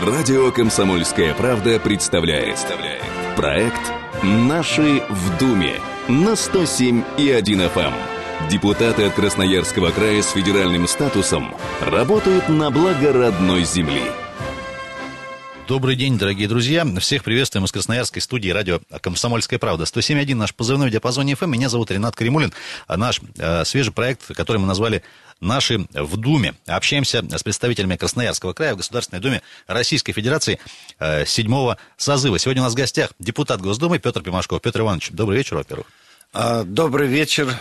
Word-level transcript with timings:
Радио 0.00 0.52
«Комсомольская 0.52 1.34
правда» 1.34 1.80
представляет. 1.80 2.56
Проект 3.34 3.80
«Наши 4.22 5.02
в 5.08 5.38
Думе» 5.38 5.80
на 6.06 6.34
107,1 6.34 7.42
FM. 7.74 7.86
Эм. 7.88 8.48
Депутаты 8.48 9.06
от 9.06 9.14
Красноярского 9.14 9.90
края 9.90 10.22
с 10.22 10.30
федеральным 10.30 10.86
статусом 10.86 11.52
работают 11.80 12.48
на 12.48 12.70
благо 12.70 13.12
родной 13.12 13.64
земли. 13.64 14.04
Добрый 15.66 15.96
день, 15.96 16.16
дорогие 16.16 16.46
друзья. 16.46 16.86
Всех 17.00 17.24
приветствуем 17.24 17.66
из 17.66 17.72
Красноярской 17.72 18.22
студии 18.22 18.50
радио 18.50 18.80
«Комсомольская 19.02 19.58
правда». 19.58 19.84
107.1 19.84 20.34
наш 20.34 20.54
позывной 20.54 20.88
в 20.88 20.90
диапазоне 20.92 21.32
FM. 21.32 21.48
Меня 21.48 21.68
зовут 21.68 21.90
Ренат 21.90 22.14
Каримулин. 22.14 22.54
А 22.86 22.96
наш 22.96 23.20
э, 23.36 23.64
свежий 23.64 23.92
проект, 23.92 24.34
который 24.34 24.58
мы 24.58 24.66
назвали 24.66 25.02
«Наши 25.40 25.86
в 25.92 26.16
Думе». 26.16 26.54
Общаемся 26.66 27.24
с 27.36 27.42
представителями 27.42 27.96
Красноярского 27.96 28.52
края 28.52 28.74
в 28.74 28.78
Государственной 28.78 29.20
Думе 29.20 29.42
Российской 29.66 30.12
Федерации 30.12 30.58
э, 30.98 31.24
седьмого 31.26 31.78
созыва. 31.96 32.38
Сегодня 32.38 32.62
у 32.62 32.64
нас 32.64 32.74
в 32.74 32.76
гостях 32.76 33.10
депутат 33.18 33.60
Госдумы 33.60 33.98
Петр 33.98 34.22
Пимашков. 34.22 34.60
Петр 34.62 34.80
Иванович, 34.80 35.10
добрый 35.10 35.38
вечер, 35.38 35.56
во-первых. 35.56 35.86
А, 36.32 36.64
добрый 36.64 37.08
вечер. 37.08 37.56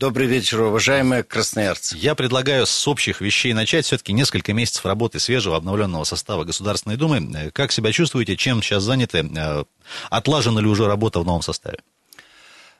Добрый 0.00 0.26
вечер, 0.26 0.62
уважаемые 0.62 1.22
красноярцы. 1.22 1.94
Я 1.94 2.14
предлагаю 2.14 2.64
с 2.64 2.88
общих 2.88 3.20
вещей 3.20 3.52
начать. 3.52 3.84
Все-таки 3.84 4.14
несколько 4.14 4.54
месяцев 4.54 4.86
работы 4.86 5.20
свежего 5.20 5.58
обновленного 5.58 6.04
состава 6.04 6.44
Государственной 6.44 6.96
Думы. 6.96 7.50
Как 7.52 7.70
себя 7.70 7.92
чувствуете? 7.92 8.38
Чем 8.38 8.62
сейчас 8.62 8.82
заняты? 8.82 9.28
Э, 9.36 9.64
отлажена 10.08 10.62
ли 10.62 10.66
уже 10.66 10.86
работа 10.86 11.20
в 11.20 11.26
новом 11.26 11.42
составе? 11.42 11.80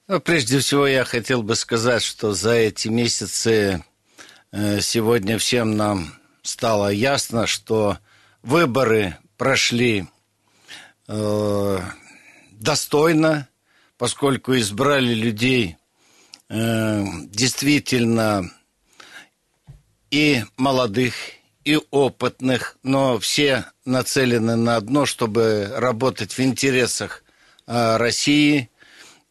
Ну, 0.08 0.18
прежде 0.18 0.60
всего, 0.60 0.86
я 0.86 1.04
хотел 1.04 1.42
бы 1.42 1.56
сказать, 1.56 2.02
что 2.02 2.32
за 2.32 2.54
эти 2.54 2.88
месяцы 2.88 3.50
э, 3.52 3.80
сегодня 4.52 5.38
всем 5.38 5.76
нам 5.76 6.14
стало 6.42 6.88
ясно, 6.88 7.46
что 7.46 7.98
выборы 8.42 9.16
прошли 9.36 10.06
э, 11.08 11.78
достойно, 12.52 13.48
поскольку 13.96 14.56
избрали 14.56 15.14
людей 15.14 15.76
Э, 16.52 17.04
действительно 17.26 18.50
и 20.10 20.42
молодых, 20.56 21.14
и 21.64 21.78
опытных, 21.92 22.76
но 22.82 23.20
все 23.20 23.66
нацелены 23.84 24.56
на 24.56 24.74
одно, 24.74 25.06
чтобы 25.06 25.70
работать 25.76 26.36
в 26.36 26.40
интересах 26.40 27.22
э, 27.68 27.96
России. 27.98 28.68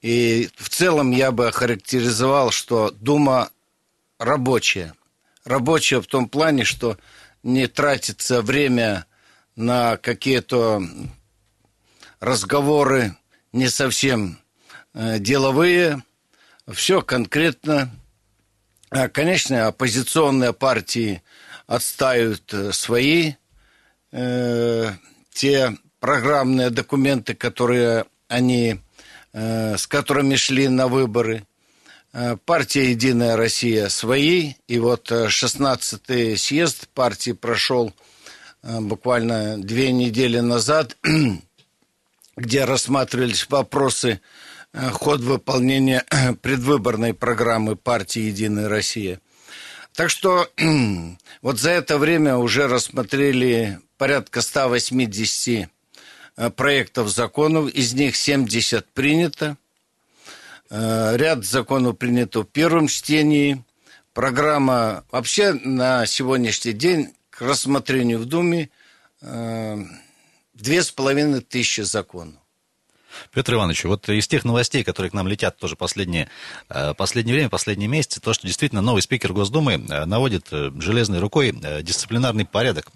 И 0.01 0.49
в 0.55 0.69
целом 0.69 1.11
я 1.11 1.33
бы 1.33 1.49
охарактеризовал, 1.49 2.51
что 2.51 2.91
Дума 2.91 3.49
рабочая. 4.17 4.93
Рабочая 5.49 5.99
в 5.99 6.05
том 6.05 6.29
плане, 6.29 6.63
что 6.63 6.95
не 7.41 7.65
тратится 7.65 8.43
время 8.43 9.07
на 9.55 9.97
какие-то 9.97 10.79
разговоры 12.19 13.15
не 13.51 13.67
совсем 13.67 14.37
э, 14.93 15.17
деловые, 15.17 16.03
все 16.71 17.01
конкретно. 17.01 17.89
А, 18.91 19.09
конечно, 19.09 19.65
оппозиционные 19.65 20.53
партии 20.53 21.23
отстают 21.65 22.53
э, 22.53 22.71
свои 22.71 23.33
э, 24.11 24.91
те 25.33 25.75
программные 25.99 26.69
документы, 26.69 27.33
которые 27.33 28.05
они, 28.27 28.79
э, 29.33 29.77
с 29.77 29.87
которыми 29.87 30.35
шли 30.35 30.67
на 30.67 30.87
выборы. 30.87 31.47
Э, 32.13 32.37
партия 32.45 32.91
«Единая 32.91 33.35
Россия» 33.35 33.89
свои. 33.89 34.53
И 34.67 34.79
вот 34.79 35.11
16-й 35.11 36.37
съезд 36.37 36.87
партии 36.89 37.31
прошел 37.31 37.93
буквально 38.61 39.57
две 39.57 39.91
недели 39.91 40.39
назад, 40.39 40.97
где 42.35 42.65
рассматривались 42.65 43.47
вопросы 43.49 44.19
Э, 44.71 44.89
ход 44.89 45.21
выполнения 45.21 46.05
предвыборной 46.41 47.13
программы 47.13 47.75
партии 47.75 48.21
«Единая 48.21 48.69
Россия». 48.69 49.19
Так 49.93 50.09
что 50.09 50.47
вот 51.41 51.59
за 51.59 51.71
это 51.71 51.97
время 51.97 52.37
уже 52.37 52.67
рассмотрели 52.67 53.79
порядка 53.97 54.41
180 54.41 55.69
э, 56.37 56.49
проектов 56.51 57.09
законов, 57.09 57.69
из 57.69 57.93
них 57.93 58.15
70 58.15 58.85
принято. 58.93 59.57
Э, 60.69 61.17
ряд 61.17 61.45
законов 61.45 61.97
принято 61.97 62.41
в 62.41 62.45
первом 62.45 62.87
чтении. 62.87 63.63
Программа 64.13 65.05
вообще 65.11 65.53
на 65.53 66.05
сегодняшний 66.05 66.73
день 66.73 67.13
к 67.29 67.41
рассмотрению 67.41 68.19
в 68.19 68.25
Думе 68.25 68.69
две 69.21 70.83
с 70.83 70.91
половиной 70.91 71.41
тысячи 71.41 71.81
законов. 71.81 72.35
Петр 73.33 73.53
Иванович, 73.53 73.85
вот 73.85 74.07
из 74.09 74.27
тех 74.27 74.45
новостей, 74.45 74.83
которые 74.83 75.11
к 75.11 75.13
нам 75.13 75.27
летят 75.27 75.57
тоже 75.57 75.75
последнее, 75.75 76.29
э, 76.69 76.93
последнее 76.93 77.35
время, 77.35 77.49
последние 77.49 77.87
месяцы, 77.87 78.21
то, 78.21 78.33
что 78.33 78.47
действительно 78.47 78.81
новый 78.81 79.01
спикер 79.01 79.33
Госдумы 79.33 79.73
э, 79.73 80.05
наводит 80.05 80.47
э, 80.51 80.71
железной 80.79 81.19
рукой 81.19 81.51
дисциплинарный 81.81 82.45
порядок 82.45 82.87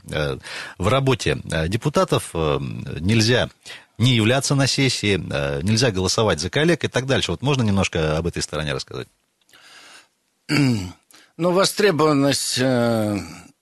в 0.77 0.87
работе 0.87 1.37
депутатов. 1.67 2.31
Нельзя 2.33 3.49
не 3.97 4.15
являться 4.15 4.55
на 4.55 4.67
сессии, 4.67 5.17
нельзя 5.63 5.91
голосовать 5.91 6.39
за 6.39 6.49
коллег 6.49 6.83
и 6.83 6.87
так 6.87 7.05
дальше. 7.05 7.31
Вот 7.31 7.41
можно 7.41 7.63
немножко 7.63 8.17
об 8.17 8.27
этой 8.27 8.41
стороне 8.41 8.73
рассказать? 8.73 9.07
Ну, 11.35 11.51
востребованность 11.51 12.61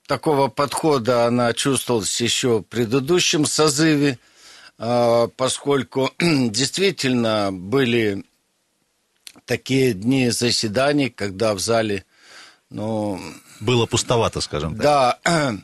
такого 0.06 0.50
подхода, 0.50 1.26
она 1.26 1.54
чувствовалась 1.54 2.20
еще 2.20 2.60
в 2.60 2.64
предыдущем 2.64 3.46
созыве– 3.46 4.20
поскольку 5.38 6.10
действительно 6.20 7.52
были 7.52 8.26
такие 9.46 9.94
дни 9.94 10.30
заседаний, 10.30 11.10
когда 11.10 11.54
в 11.54 11.60
зале, 11.60 12.04
ну... 12.70 13.20
Было 13.60 13.86
пустовато, 13.86 14.42
скажем 14.42 14.76
так. 14.78 15.20
Да. 15.24 15.54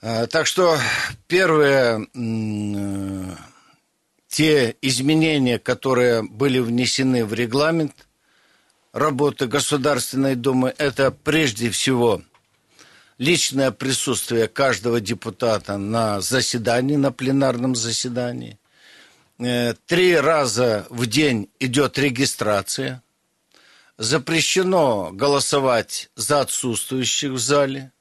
А, 0.00 0.28
так 0.28 0.46
что 0.46 0.78
первые 1.26 2.06
те 4.28 4.76
изменения, 4.80 5.58
которые 5.58 6.22
были 6.22 6.60
внесены 6.60 7.24
в 7.24 7.34
регламент 7.34 8.06
работы 8.92 9.48
Государственной 9.48 10.36
Думы, 10.36 10.72
это 10.78 11.10
прежде 11.10 11.70
всего 11.70 12.22
личное 13.18 13.72
присутствие 13.72 14.48
каждого 14.48 15.00
депутата 15.00 15.76
на 15.76 16.20
заседании, 16.20 16.96
на 16.96 17.12
пленарном 17.12 17.74
заседании. 17.74 18.58
Э, 19.40 19.74
три 19.86 20.16
раза 20.16 20.86
в 20.88 21.06
день 21.06 21.50
идет 21.58 21.98
регистрация. 21.98 23.02
Запрещено 23.98 25.10
голосовать 25.12 26.10
за 26.14 26.40
отсутствующих 26.40 27.32
в 27.32 27.38
зале. 27.38 27.92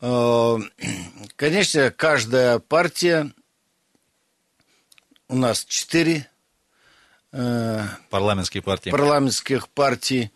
Э, 0.00 0.58
конечно, 1.36 1.90
каждая 1.90 2.60
партия, 2.60 3.32
у 5.28 5.36
нас 5.36 5.64
четыре 5.64 6.28
э, 7.32 7.84
парламентские 8.10 8.62
партии. 8.62 8.90
парламентских 8.90 9.68
партий, 9.68 10.30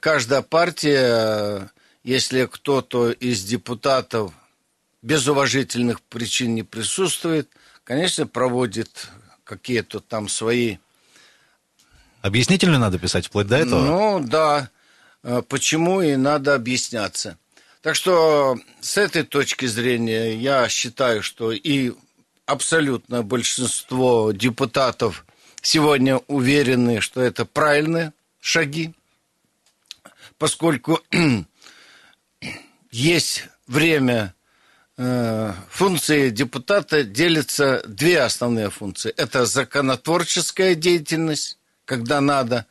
каждая 0.00 0.42
партия 0.42 1.70
если 2.04 2.46
кто-то 2.46 3.10
из 3.10 3.44
депутатов 3.44 4.32
без 5.02 5.26
уважительных 5.26 6.00
причин 6.00 6.54
не 6.54 6.62
присутствует, 6.62 7.48
конечно, 7.84 8.26
проводит 8.26 9.08
какие-то 9.44 10.00
там 10.00 10.28
свои... 10.28 10.78
Объяснительно 12.20 12.78
надо 12.78 12.98
писать 12.98 13.26
вплоть 13.26 13.48
до 13.48 13.56
этого? 13.56 13.84
Ну, 13.84 14.20
да. 14.24 14.70
Э, 15.22 15.42
почему 15.48 16.02
и 16.02 16.16
надо 16.16 16.54
объясняться. 16.54 17.38
Так 17.80 17.96
что 17.96 18.58
с 18.80 18.96
этой 18.96 19.24
точки 19.24 19.66
зрения 19.66 20.36
я 20.36 20.68
считаю, 20.68 21.22
что 21.22 21.50
и 21.50 21.92
абсолютное 22.46 23.22
большинство 23.22 24.30
депутатов 24.32 25.26
сегодня 25.62 26.18
уверены, 26.28 27.00
что 27.00 27.20
это 27.20 27.44
правильные 27.44 28.12
шаги, 28.40 28.92
поскольку 30.38 31.00
есть 32.92 33.48
время 33.66 34.34
э, 34.98 35.52
функции 35.70 36.30
депутата 36.30 37.02
делятся 37.02 37.82
две 37.86 38.20
основные 38.20 38.70
функции. 38.70 39.12
Это 39.16 39.46
законотворческая 39.46 40.74
деятельность, 40.74 41.58
когда 41.86 42.20
надо 42.20 42.66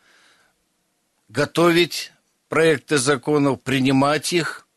готовить 1.28 2.14
проекты 2.50 2.98
законов, 2.98 3.62
принимать 3.62 4.32
их, 4.32 4.68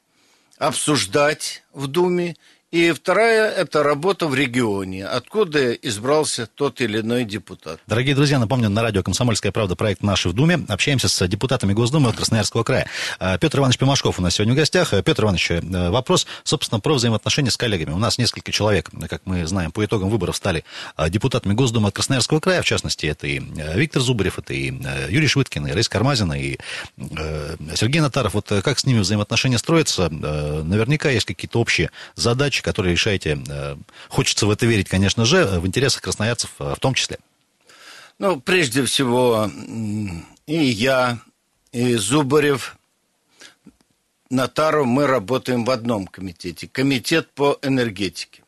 обсуждать 0.58 1.62
в 1.72 1.88
Думе. 1.88 2.36
И 2.74 2.90
вторая– 2.90 3.50
это 3.56 3.84
работа 3.84 4.26
в 4.26 4.34
регионе, 4.34 5.06
откуда 5.06 5.74
избрался 5.74 6.48
тот 6.48 6.80
или 6.80 7.02
иной 7.02 7.24
депутат. 7.24 7.78
Дорогие 7.86 8.16
друзья, 8.16 8.40
напомню, 8.40 8.68
на 8.68 8.82
радио 8.82 9.04
«Комсомольская 9.04 9.52
правда» 9.52 9.76
проект 9.76 10.02
«Наши 10.02 10.28
в 10.28 10.32
Думе». 10.32 10.64
Общаемся 10.66 11.06
с 11.06 11.28
депутатами 11.28 11.72
Госдумы 11.72 12.12
Красноярского 12.12 12.64
края. 12.64 12.88
А, 13.20 13.38
Петр 13.38 13.60
Иванович 13.60 13.78
Пимашков 13.78 14.18
у 14.18 14.22
нас 14.22 14.34
сегодня 14.34 14.54
в 14.54 14.56
гостях. 14.56 14.92
А, 14.92 15.04
Петр 15.04 15.22
Иванович, 15.22 15.52
э, 15.52 15.90
вопрос, 15.90 16.26
собственно, 16.42 16.80
про 16.80 16.94
взаимоотношения 16.94 17.52
с 17.52 17.56
коллегами. 17.56 17.92
У 17.92 17.98
нас 17.98 18.18
несколько 18.18 18.50
человек, 18.50 18.90
как 19.08 19.22
мы 19.24 19.46
знаем, 19.46 19.70
по 19.70 19.84
итогам 19.84 20.08
выборов 20.08 20.34
стали 20.34 20.64
а, 20.96 21.08
депутатами 21.08 21.54
Госдумы 21.54 21.92
Красноярского 21.92 22.40
края. 22.40 22.60
В 22.62 22.66
частности, 22.66 23.06
это 23.06 23.28
и 23.28 23.38
э, 23.38 23.78
Виктор 23.78 24.02
Зубарев, 24.02 24.40
это 24.40 24.52
и 24.52 24.72
э, 24.72 25.06
Юрий 25.10 25.28
Швыткин, 25.28 25.64
и 25.68 25.72
Рейс 25.72 25.88
Кармазин, 25.88 26.32
и 26.32 26.58
Сергей 27.76 28.00
Натаров. 28.00 28.34
Вот 28.34 28.48
как 28.64 28.80
с 28.80 28.84
ними 28.84 28.98
взаимоотношения 28.98 29.58
строятся? 29.58 30.08
Наверняка 30.10 31.10
есть 31.10 31.26
какие-то 31.26 31.60
общие 31.60 31.92
задачи, 32.16 32.63
которые 32.64 32.92
решаете 32.92 33.34
Э, 33.48 33.76
хочется 34.08 34.46
в 34.46 34.50
это 34.50 34.66
верить, 34.66 34.88
конечно 34.88 35.24
же, 35.24 35.44
в 35.60 35.66
интересах 35.66 36.02
красноярцев 36.02 36.50
э, 36.58 36.74
в 36.74 36.80
том 36.80 36.94
числе. 36.94 37.18
Ну, 38.18 38.40
прежде 38.40 38.84
всего, 38.84 39.50
и 40.46 40.64
я, 40.64 41.18
и 41.72 41.94
Зубарев, 41.94 42.76
Натару 44.30 44.84
мы 44.84 45.06
работаем 45.06 45.64
в 45.64 45.70
одном 45.70 46.06
комитете. 46.06 46.68
Комитет 46.68 47.30
по 47.32 47.58
энергетике. 47.62 48.42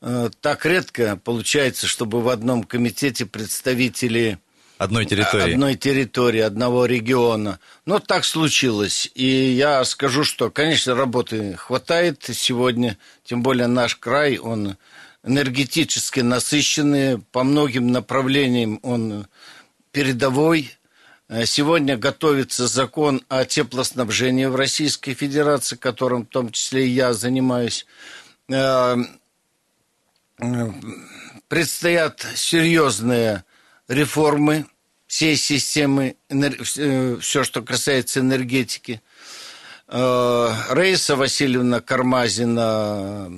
Э, 0.00 0.30
так 0.40 0.66
редко 0.66 1.16
получается, 1.16 1.86
чтобы 1.86 2.20
в 2.20 2.28
одном 2.28 2.64
комитете 2.64 3.26
представители 3.26 4.38
Одной 4.76 5.06
территории. 5.06 5.52
Одной 5.52 5.76
территории, 5.76 6.40
одного 6.40 6.86
региона. 6.86 7.60
Но 7.86 8.00
так 8.00 8.24
случилось. 8.24 9.10
И 9.14 9.24
я 9.24 9.84
скажу, 9.84 10.24
что, 10.24 10.50
конечно, 10.50 10.94
работы 10.94 11.54
хватает 11.56 12.24
сегодня, 12.32 12.98
тем 13.24 13.42
более 13.42 13.68
наш 13.68 13.94
край, 13.94 14.38
он 14.38 14.76
энергетически 15.22 16.20
насыщенный, 16.20 17.18
по 17.18 17.44
многим 17.44 17.92
направлениям 17.92 18.80
он 18.82 19.26
передовой. 19.92 20.76
Сегодня 21.44 21.96
готовится 21.96 22.66
закон 22.66 23.22
о 23.28 23.44
теплоснабжении 23.44 24.44
в 24.46 24.56
Российской 24.56 25.14
Федерации, 25.14 25.76
которым 25.76 26.26
в 26.26 26.28
том 26.28 26.50
числе 26.50 26.86
и 26.86 26.90
я 26.90 27.14
занимаюсь. 27.14 27.86
Э, 28.50 28.96
предстоят 31.48 32.26
серьезные 32.34 33.44
реформы 33.88 34.66
всей 35.06 35.36
системы, 35.36 36.16
э, 36.28 37.16
все, 37.20 37.44
что 37.44 37.62
касается 37.62 38.20
энергетики. 38.20 39.00
Э, 39.88 40.50
Рейса 40.70 41.16
Васильевна 41.16 41.80
Кармазина 41.80 43.30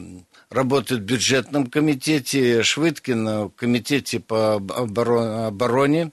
работает 0.50 1.02
в 1.02 1.04
бюджетном 1.04 1.66
комитете, 1.66 2.62
Швыдкина 2.62 3.46
в 3.46 3.50
комитете 3.50 4.20
по 4.20 4.54
обороне. 4.54 6.12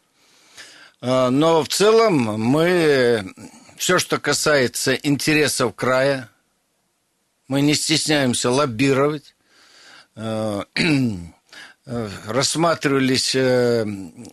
Э, 1.02 1.30
но 1.30 1.64
в 1.64 1.70
целом 1.70 2.42
мы, 2.42 3.34
все, 3.78 4.00
что 4.00 4.20
касается 4.20 4.96
интересов 4.96 5.76
края, 5.76 6.30
мы 7.48 7.62
не 7.62 7.76
стесняемся 7.76 8.50
лоббировать. 8.50 9.36
Э, 11.86 12.10
рассматривались 12.28 13.36
э, 13.36 13.86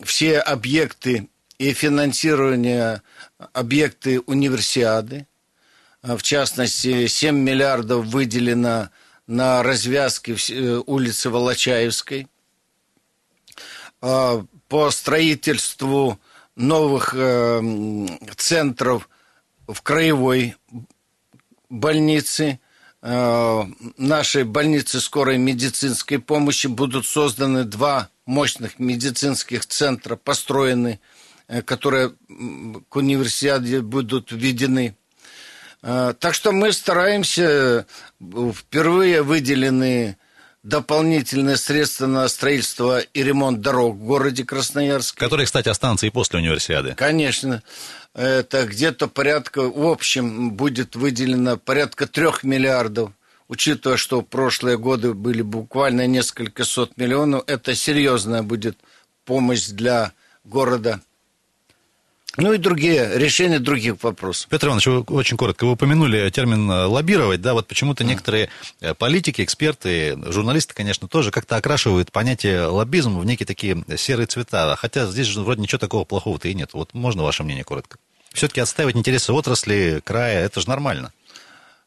все 0.05 0.39
объекты 0.39 1.29
и 1.59 1.73
финансирование 1.73 3.03
объекты 3.53 4.21
универсиады. 4.21 5.27
Э, 6.03 6.17
в 6.17 6.23
частности, 6.23 7.09
7 7.09 7.37
миллиардов 7.37 8.07
выделено 8.07 8.91
на 9.27 9.65
развязке 9.65 10.37
улицы 10.87 11.31
Волочаевской. 11.31 12.27
По 14.01 14.91
строительству 14.91 16.19
новых 16.57 17.15
центров 18.37 19.09
в 19.69 19.83
краевой 19.83 20.57
больнице– 21.69 22.59
нашей 23.03 24.45
больнице 24.45 25.01
скорой 25.01 25.39
медицинской 25.39 26.19
помощи 26.19 26.67
будут 26.67 27.07
созданы 27.07 27.65
два 27.65 28.11
мощных 28.27 28.79
медицинских 28.79 29.67
центра, 29.67 30.17
построены, 30.17 31.01
э, 31.49 31.63
которые 31.63 32.13
к 32.89 32.97
универсиаде 32.97 33.81
будут 33.81 34.33
введены. 34.33 34.95
Э, 35.83 36.15
так 36.19 36.35
что 36.35 36.53
мы 36.53 36.73
стараемся, 36.73 37.87
впервые 38.21 39.23
выделены 39.23 40.17
дополнительные 40.63 41.57
средства 41.57 42.07
на 42.07 42.29
строительство 42.29 43.01
и 43.01 43.23
ремонт 43.23 43.63
дорог 43.63 43.97
в 43.97 44.05
городе 44.05 44.45
Красноярск. 44.45 45.17
Которые, 45.17 45.47
кстати, 45.47 45.71
останутся 45.71 46.07
и 46.07 46.11
после 46.11 46.39
универсиады. 46.39 46.95
Конечно 46.97 47.63
это 48.15 48.67
где-то 48.67 49.09
порядка, 49.09 49.63
в 49.63 49.87
общем, 49.87 50.53
будет 50.53 50.97
выделено 50.97 51.57
порядка 51.57 52.07
трех 52.07 52.45
миллиардов. 52.45 53.13
Учитывая, 53.49 53.97
что 53.97 54.23
прошлые 54.23 54.79
годы 54.79 55.13
были 55.13 55.43
буквально 55.43 56.07
несколько 56.07 56.65
сот 56.65 56.97
миллионов, 56.97 57.45
это 57.47 57.75
серьезная 57.75 58.43
будет 58.43 58.79
помощь 59.25 59.67
для 59.67 60.13
города 60.45 61.01
ну 62.37 62.53
и 62.53 62.59
другие, 62.59 63.19
решения 63.19 63.59
других 63.59 64.03
вопросов. 64.03 64.49
Петр 64.49 64.69
Иванович, 64.69 64.87
вы 64.87 65.01
очень 65.01 65.37
коротко, 65.37 65.65
вы 65.65 65.73
упомянули 65.73 66.31
термин 66.31 66.71
э, 66.71 66.85
лоббировать, 66.85 67.41
да, 67.41 67.55
вот 67.55 67.67
почему-то 67.67 68.05
некоторые 68.05 68.51
э, 68.81 68.95
политики, 68.95 69.43
эксперты, 69.43 70.17
журналисты, 70.31 70.75
конечно, 70.75 71.09
тоже 71.09 71.33
как-то 71.33 71.57
окрашивают 71.57 72.13
понятие 72.13 72.67
лоббизм 72.67 73.19
в 73.19 73.25
некие 73.25 73.47
такие 73.47 73.85
серые 73.97 74.27
цвета, 74.27 74.77
хотя 74.77 75.07
здесь 75.07 75.27
же 75.27 75.41
вроде 75.41 75.63
ничего 75.63 75.79
такого 75.79 76.05
плохого-то 76.05 76.49
и 76.49 76.55
нет. 76.55 76.71
Вот 76.73 76.95
можно 76.95 77.23
ваше 77.23 77.43
мнение 77.43 77.65
коротко? 77.65 77.99
Все-таки 78.33 78.61
отстаивать 78.61 78.97
интересы 78.97 79.33
отрасли, 79.33 80.01
края, 80.05 80.45
это 80.45 80.61
же 80.61 80.69
нормально. 80.69 81.13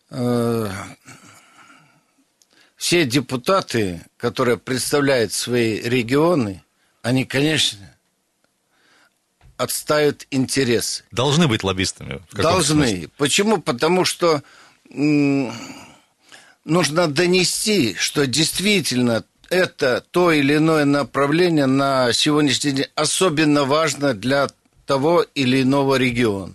Э, 0.10 0.70
все 2.76 3.06
депутаты, 3.06 4.02
которые 4.18 4.58
представляют 4.58 5.32
свои 5.32 5.80
регионы, 5.80 6.64
они, 7.02 7.24
конечно, 7.24 7.80
отстают 9.64 10.28
интересы. 10.30 11.04
Должны 11.12 11.48
быть 11.48 11.64
лоббистами. 11.64 12.22
Должны. 12.34 12.88
Смысле? 12.88 13.10
Почему? 13.18 13.62
Потому 13.62 14.06
что 14.06 14.44
нужно 14.90 15.54
донести, 17.08 17.96
что 17.98 18.28
действительно 18.28 19.24
это 19.50 20.04
то 20.12 20.32
или 20.32 20.58
иное 20.58 20.86
направление 20.86 21.66
на 21.66 22.12
сегодняшний 22.14 22.72
день 22.72 22.88
особенно 22.96 23.66
важно 23.66 24.14
для 24.14 24.50
того 24.86 25.26
или 25.36 25.62
иного 25.62 25.96
региона. 25.96 26.54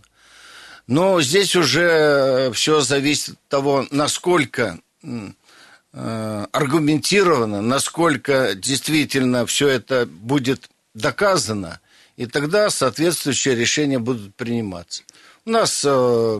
Но 0.87 1.21
здесь 1.21 1.55
уже 1.55 2.51
все 2.55 2.81
зависит 2.81 3.35
от 3.35 3.49
того, 3.49 3.87
насколько 3.91 4.79
э, 5.03 6.47
аргументированно, 6.53 7.61
насколько 7.61 8.55
действительно 8.55 9.45
все 9.47 9.69
это 9.69 10.07
будет 10.07 10.71
доказано– 10.95 11.81
и 12.19 12.27
тогда 12.27 12.69
соответствующие 12.69 13.55
решения 13.55 14.01
будут 14.01 14.35
приниматься. 14.35 15.05
У 15.45 15.51
нас 15.51 15.85
э, 15.87 16.39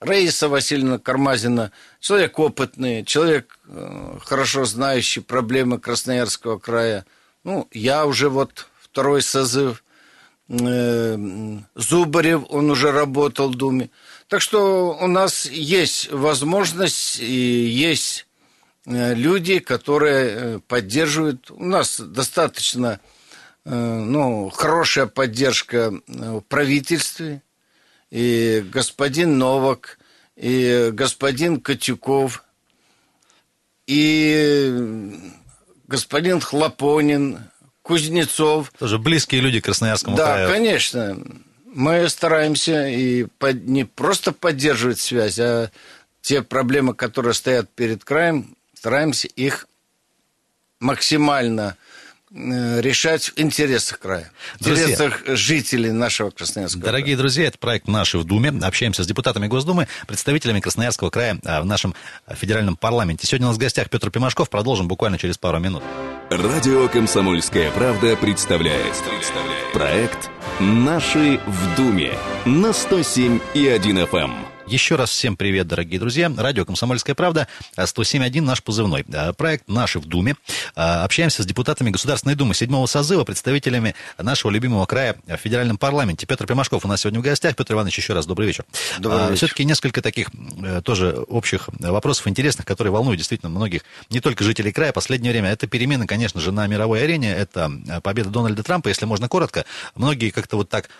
Раиса 0.00 0.48
Васильевна 0.48 0.98
Кармазина, 0.98 1.70
человек 2.00 2.36
опытный, 2.36 3.04
человек, 3.04 3.60
э, 3.68 4.18
хорошо 4.20 4.64
знающий 4.64 5.20
проблемы 5.20 5.78
Красноярского 5.78 6.58
края. 6.58 7.06
Ну, 7.44 7.68
я 7.70 8.06
уже 8.06 8.28
вот 8.28 8.66
второй 8.82 9.22
созыв. 9.22 9.84
Э, 10.48 11.16
Зубарев, 11.76 12.42
он 12.48 12.72
уже 12.72 12.90
работал 12.90 13.50
в 13.50 13.54
Думе. 13.54 13.88
Так 14.26 14.40
что 14.40 14.98
у 15.00 15.06
нас 15.06 15.46
есть 15.46 16.10
возможность 16.10 17.20
и 17.20 17.66
есть 17.68 18.26
э, 18.84 19.14
люди, 19.14 19.60
которые 19.60 20.26
э, 20.26 20.58
поддерживают. 20.66 21.52
У 21.52 21.64
нас 21.64 22.00
достаточно 22.00 22.98
Э, 22.98 23.19
ну, 23.64 24.48
хорошая 24.50 25.06
поддержка 25.06 25.92
э, 26.06 26.38
в 26.38 26.40
правительстве. 26.40 27.42
И 28.10 28.64
господин 28.72 29.38
Новак, 29.38 29.98
и 30.34 30.90
господин 30.92 31.60
Котюков, 31.60 32.42
и 33.86 35.14
господин 35.86 36.40
Хлопонин, 36.40 37.38
Кузнецов. 37.82 38.72
Тоже 38.78 38.98
близкие 38.98 39.40
люди 39.40 39.60
к 39.60 39.64
Красноярскому 39.64 40.16
да, 40.16 40.24
краю. 40.24 40.48
Да, 40.48 40.54
конечно. 40.54 41.18
Мы 41.66 42.08
стараемся 42.08 42.88
и 42.88 43.26
под, 43.38 43.64
не 43.64 43.84
просто 43.84 44.32
поддерживать 44.32 44.98
связь, 44.98 45.38
а 45.38 45.70
те 46.20 46.42
проблемы, 46.42 46.94
которые 46.94 47.34
стоят 47.34 47.70
перед 47.70 48.04
краем, 48.04 48.56
стараемся 48.74 49.28
их 49.28 49.68
максимально 50.80 51.76
э, 51.76 51.89
решать 52.32 53.30
в 53.30 53.40
интересах 53.40 53.98
края, 53.98 54.30
в 54.58 54.64
Друзья, 54.64 54.84
интересах 54.84 55.22
жителей 55.26 55.90
нашего 55.90 56.30
Красноярского 56.30 56.84
Дорогие 56.84 57.16
края. 57.16 57.18
друзья, 57.18 57.46
это 57.46 57.58
проект 57.58 57.88
«Наши 57.88 58.18
в 58.18 58.24
Думе». 58.24 58.52
Общаемся 58.62 59.02
с 59.02 59.06
депутатами 59.06 59.46
Госдумы, 59.46 59.88
представителями 60.06 60.60
Красноярского 60.60 61.10
края 61.10 61.38
а, 61.44 61.60
в 61.62 61.66
нашем 61.66 61.94
федеральном 62.28 62.76
парламенте. 62.76 63.26
Сегодня 63.26 63.48
у 63.48 63.50
нас 63.50 63.56
в 63.56 63.60
гостях 63.60 63.90
Петр 63.90 64.10
Пимашков. 64.10 64.48
Продолжим 64.48 64.86
буквально 64.86 65.18
через 65.18 65.38
пару 65.38 65.58
минут. 65.58 65.82
Радио 66.30 66.88
«Комсомольская 66.88 67.70
правда» 67.72 68.16
представляет. 68.16 68.94
Проект 69.72 70.30
«Наши 70.60 71.40
в 71.46 71.76
Думе» 71.76 72.12
на 72.44 72.72
107 72.72 73.40
и 73.54 73.66
1 73.66 73.98
FM. 73.98 74.49
Еще 74.70 74.94
раз 74.94 75.10
всем 75.10 75.36
привет, 75.36 75.66
дорогие 75.66 75.98
друзья. 75.98 76.32
Радио 76.36 76.64
«Комсомольская 76.64 77.16
правда», 77.16 77.48
107.1 77.76 78.40
наш 78.42 78.62
позывной. 78.62 79.04
А, 79.12 79.32
Проект 79.32 79.66
«Наши 79.66 79.98
в 79.98 80.04
Думе». 80.06 80.36
А, 80.76 81.02
Общаемся 81.02 81.42
с 81.42 81.46
депутатами 81.46 81.90
Государственной 81.90 82.36
Думы 82.36 82.54
седьмого 82.54 82.86
созыва, 82.86 83.24
представителями 83.24 83.96
нашего 84.16 84.52
любимого 84.52 84.86
края 84.86 85.16
в 85.26 85.36
федеральном 85.38 85.76
парламенте. 85.76 86.24
Петр 86.24 86.46
Пимашков 86.46 86.84
у 86.84 86.88
нас 86.88 87.00
сегодня 87.00 87.18
в 87.18 87.24
гостях. 87.24 87.56
Петр 87.56 87.74
Иванович, 87.74 87.98
еще 87.98 88.12
раз 88.12 88.26
добрый 88.26 88.46
вечер. 88.46 88.64
Добрый 89.00 89.22
А, 89.22 89.24
вечер. 89.24 89.38
Все-таки 89.38 89.64
несколько 89.64 90.02
таких 90.02 90.28
э, 90.62 90.82
тоже 90.84 91.16
общих 91.26 91.68
вопросов 91.80 92.28
интересных, 92.28 92.64
которые 92.64 92.92
волнуют 92.92 93.18
действительно 93.18 93.50
многих, 93.50 93.82
не 94.08 94.20
только 94.20 94.44
жителей 94.44 94.70
края. 94.70 94.92
Последнее 94.92 95.32
время 95.32 95.50
это 95.50 95.66
перемены, 95.66 96.06
конечно 96.06 96.40
же, 96.40 96.52
на 96.52 96.68
мировой 96.68 97.02
арене. 97.02 97.34
Это 97.34 97.72
э, 97.88 98.00
победа 98.02 98.28
Дональда 98.28 98.62
Трампа, 98.62 98.86
если 98.86 99.04
можно 99.04 99.28
коротко. 99.28 99.64
Многие 99.96 100.30
как-то 100.30 100.58
вот 100.58 100.68
так 100.68 100.90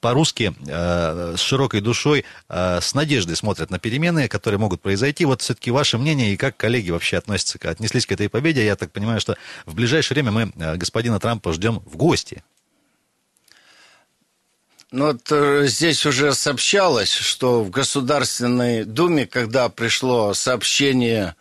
по-русски, 0.00 0.54
э, 0.66 1.34
с 1.36 1.40
широкой 1.40 1.82
душой, 1.82 2.24
с 2.48 2.94
надеждой 2.94 3.11
смотрят 3.20 3.70
на 3.70 3.78
перемены, 3.78 4.28
которые 4.28 4.58
могут 4.58 4.80
произойти. 4.80 5.24
Вот 5.24 5.42
все-таки 5.42 5.70
ваше 5.70 5.98
мнение 5.98 6.32
и 6.32 6.36
как 6.36 6.56
коллеги 6.56 6.90
вообще 6.90 7.18
относятся, 7.18 7.58
отнеслись 7.62 8.06
к 8.06 8.12
этой 8.12 8.28
победе. 8.28 8.64
Я 8.64 8.76
так 8.76 8.92
понимаю, 8.92 9.20
что 9.20 9.36
в 9.66 9.74
ближайшее 9.74 10.16
время 10.16 10.30
мы 10.30 10.52
э, 10.56 10.76
господина 10.76 11.20
Трампа 11.20 11.52
ждем 11.52 11.80
в 11.84 11.96
гости. 11.96 12.42
Ну, 14.90 15.06
вот 15.06 15.30
э, 15.30 15.66
здесь 15.66 16.04
уже 16.04 16.34
сообщалось, 16.34 17.12
что 17.12 17.64
в 17.64 17.70
Государственной 17.70 18.84
Думе, 18.84 19.26
когда 19.26 19.68
пришло 19.70 20.34
сообщение 20.34 21.34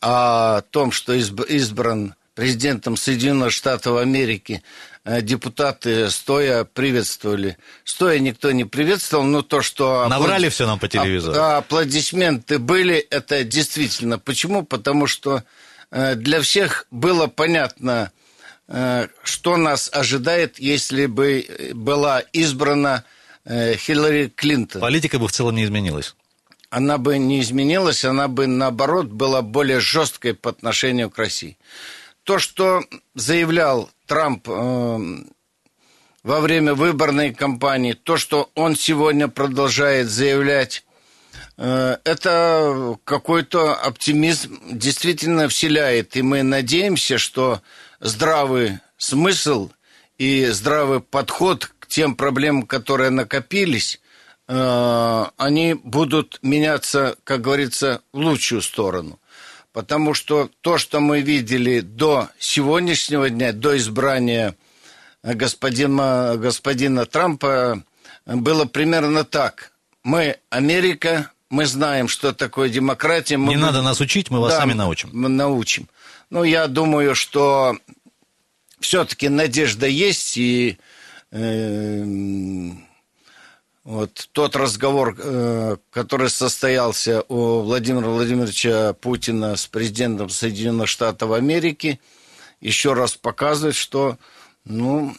о 0.00 0.62
том, 0.70 0.90
что 0.90 1.14
изб- 1.16 1.46
избран 1.46 2.14
президентом 2.34 2.96
Соединенных 2.96 3.52
Штатов 3.52 3.98
Америки, 3.98 4.62
депутаты 5.04 6.10
стоя 6.10 6.64
приветствовали. 6.64 7.58
Стоя 7.84 8.18
никто 8.18 8.50
не 8.52 8.64
приветствовал, 8.64 9.24
но 9.24 9.42
то, 9.42 9.60
что... 9.60 10.08
Наврали 10.08 10.46
аплоди- 10.46 10.50
все 10.50 10.66
нам 10.66 10.78
по 10.78 10.88
телевизору. 10.88 11.38
Аплодисменты 11.38 12.58
были, 12.58 12.96
это 12.96 13.44
действительно. 13.44 14.18
Почему? 14.18 14.64
Потому 14.64 15.06
что 15.06 15.42
э, 15.90 16.14
для 16.14 16.40
всех 16.40 16.86
было 16.90 17.26
понятно, 17.26 18.12
э, 18.68 19.08
что 19.22 19.56
нас 19.58 19.90
ожидает, 19.92 20.58
если 20.58 21.04
бы 21.04 21.40
э, 21.46 21.74
была 21.74 22.20
избрана 22.32 23.04
э, 23.44 23.76
Хиллари 23.76 24.32
Клинтон. 24.34 24.80
Политика 24.80 25.18
бы 25.18 25.28
в 25.28 25.32
целом 25.32 25.56
не 25.56 25.64
изменилась. 25.64 26.14
Она 26.70 26.96
бы 26.96 27.18
не 27.18 27.40
изменилась, 27.40 28.04
она 28.04 28.26
бы, 28.26 28.46
наоборот, 28.46 29.06
была 29.06 29.42
более 29.42 29.80
жесткой 29.80 30.34
по 30.34 30.50
отношению 30.50 31.10
к 31.10 31.18
России. 31.18 31.56
То, 32.24 32.38
что 32.38 32.82
заявлял 33.14 33.90
Трамп 34.06 34.48
э, 34.48 34.98
во 36.22 36.40
время 36.40 36.74
выборной 36.74 37.34
кампании, 37.34 37.92
то, 37.92 38.16
что 38.16 38.50
он 38.54 38.76
сегодня 38.76 39.28
продолжает 39.28 40.08
заявлять, 40.08 40.84
э, 41.56 41.96
это 42.04 42.98
какой-то 43.04 43.74
оптимизм 43.74 44.58
действительно 44.72 45.48
вселяет. 45.48 46.16
И 46.16 46.22
мы 46.22 46.42
надеемся, 46.42 47.18
что 47.18 47.62
здравый 48.00 48.80
смысл 48.96 49.70
и 50.18 50.46
здравый 50.46 51.00
подход 51.00 51.70
к 51.78 51.86
тем 51.86 52.14
проблемам, 52.14 52.64
которые 52.64 53.10
накопились, 53.10 54.00
э, 54.48 55.24
они 55.36 55.74
будут 55.74 56.38
меняться, 56.42 57.16
как 57.24 57.40
говорится, 57.40 58.02
в 58.12 58.18
лучшую 58.18 58.62
сторону. 58.62 59.18
Потому 59.74 60.14
что 60.14 60.48
то, 60.60 60.78
что 60.78 61.00
мы 61.00 61.20
видели 61.20 61.80
до 61.80 62.28
сегодняшнего 62.38 63.28
дня, 63.28 63.52
до 63.52 63.76
избрания 63.76 64.54
господина, 65.24 66.36
господина 66.36 67.06
Трампа, 67.06 67.82
было 68.24 68.66
примерно 68.66 69.24
так. 69.24 69.72
Мы 70.04 70.36
Америка, 70.48 71.32
мы 71.50 71.66
знаем, 71.66 72.06
что 72.06 72.32
такое 72.32 72.68
демократия. 72.68 73.36
Мы 73.36 73.48
Не 73.48 73.56
надо 73.60 73.82
нас 73.82 74.00
учить, 74.00 74.30
мы 74.30 74.38
вас 74.38 74.52
Да, 74.52 74.60
сами 74.60 74.74
научим. 74.74 75.10
Мы 75.12 75.28
научим. 75.28 75.88
Ну, 76.30 76.44
я 76.44 76.68
думаю, 76.68 77.16
что 77.16 77.76
все-таки 78.78 79.28
надежда 79.28 79.88
есть, 79.88 80.36
и 80.36 80.78
э, 81.32 82.04
вот 83.84 84.30
тот 84.32 84.56
разговор, 84.56 85.14
э, 85.18 85.76
который 85.90 86.30
состоялся 86.30 87.22
у 87.28 87.60
Владимира 87.60 88.08
Владимировича 88.08 88.94
Путина 88.94 89.56
с 89.56 89.66
президентом 89.66 90.30
Соединенных 90.30 90.88
Штатов 90.88 91.32
Америки, 91.32 92.00
еще 92.60 92.94
раз 92.94 93.14
показывает, 93.14 93.76
что, 93.76 94.16
ну, 94.64 95.14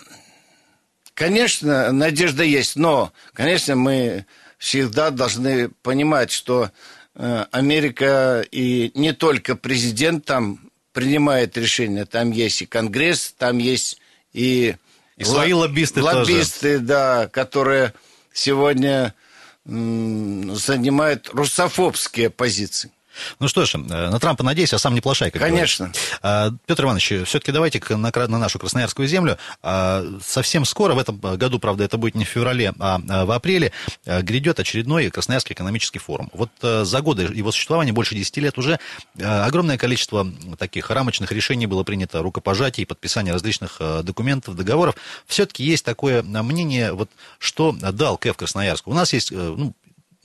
конечно, 1.13 1.91
надежда 1.91 2.43
есть, 2.43 2.75
но, 2.75 3.13
конечно, 3.33 3.75
мы 3.75 4.25
всегда 4.57 5.11
должны 5.11 5.69
понимать, 5.83 6.31
что 6.31 6.71
э, 7.13 7.45
Америка 7.51 8.43
и 8.49 8.91
не 8.95 9.13
только 9.13 9.55
президент 9.55 10.25
там 10.25 10.71
принимает 10.91 11.55
решения, 11.55 12.05
там 12.05 12.31
есть 12.31 12.63
и 12.63 12.65
Конгресс, 12.65 13.35
там 13.37 13.59
есть 13.59 13.99
и... 14.33 14.75
И 15.17 15.23
свои 15.23 15.53
лоббисты 15.53 16.01
тоже. 16.01 16.17
Лоббисты, 16.17 16.79
да, 16.79 17.27
которые 17.27 17.93
сегодня 18.35 19.15
м, 19.65 20.55
занимают 20.55 21.29
русофобские 21.33 22.29
позиции. 22.29 22.91
Ну 23.39 23.47
что 23.47 23.65
ж, 23.65 23.75
э, 23.75 23.77
на 23.77 24.19
Трампа 24.19 24.43
надеюсь, 24.43 24.73
а 24.73 24.79
сам 24.79 24.93
не 24.93 25.01
плашай, 25.01 25.31
как 25.31 25.41
Конечно. 25.41 25.85
говорится. 25.85 26.19
А, 26.21 26.51
Петр 26.65 26.85
Иванович, 26.85 27.13
все-таки 27.25 27.51
давайте 27.51 27.81
на, 27.95 28.27
нашу 28.27 28.59
Красноярскую 28.59 29.07
землю. 29.07 29.37
А, 29.61 30.03
Совсем 30.23 30.65
скоро, 30.65 30.93
в 30.93 30.99
этом 30.99 31.19
году, 31.19 31.59
правда, 31.59 31.83
это 31.83 31.97
будет 31.97 32.15
не 32.15 32.25
в 32.25 32.29
феврале, 32.29 32.73
а 32.79 32.95
а 33.09 33.25
в 33.25 33.31
апреле, 33.31 33.71
а, 34.05 34.21
грядет 34.21 34.59
очередной 34.59 35.09
Красноярский 35.09 35.53
экономический 35.53 35.99
форум. 35.99 36.29
Вот 36.33 36.49
э, 36.61 36.83
за 36.83 37.01
годы 37.01 37.23
его 37.23 37.51
существования, 37.51 37.93
больше 37.93 38.15
10 38.15 38.37
лет 38.37 38.57
уже, 38.57 38.79
э, 39.17 39.23
огромное 39.23 39.77
количество 39.77 40.27
таких 40.57 40.89
рамочных 40.89 41.31
решений 41.31 41.67
было 41.67 41.83
принято, 41.83 42.21
рукопожатий, 42.21 42.85
подписания 42.85 43.33
различных 43.33 43.77
э, 43.79 44.01
документов, 44.03 44.55
договоров. 44.55 44.95
Все-таки 45.27 45.63
есть 45.63 45.85
такое 45.85 46.21
э, 46.21 46.41
мнение, 46.41 46.93
вот, 46.93 47.09
что 47.39 47.71
дал 47.71 48.17
КЭФ 48.17 48.37
Красноярску. 48.37 48.91
У 48.91 48.93
нас 48.93 49.13
есть, 49.13 49.31
э, 49.31 49.35
ну, 49.35 49.73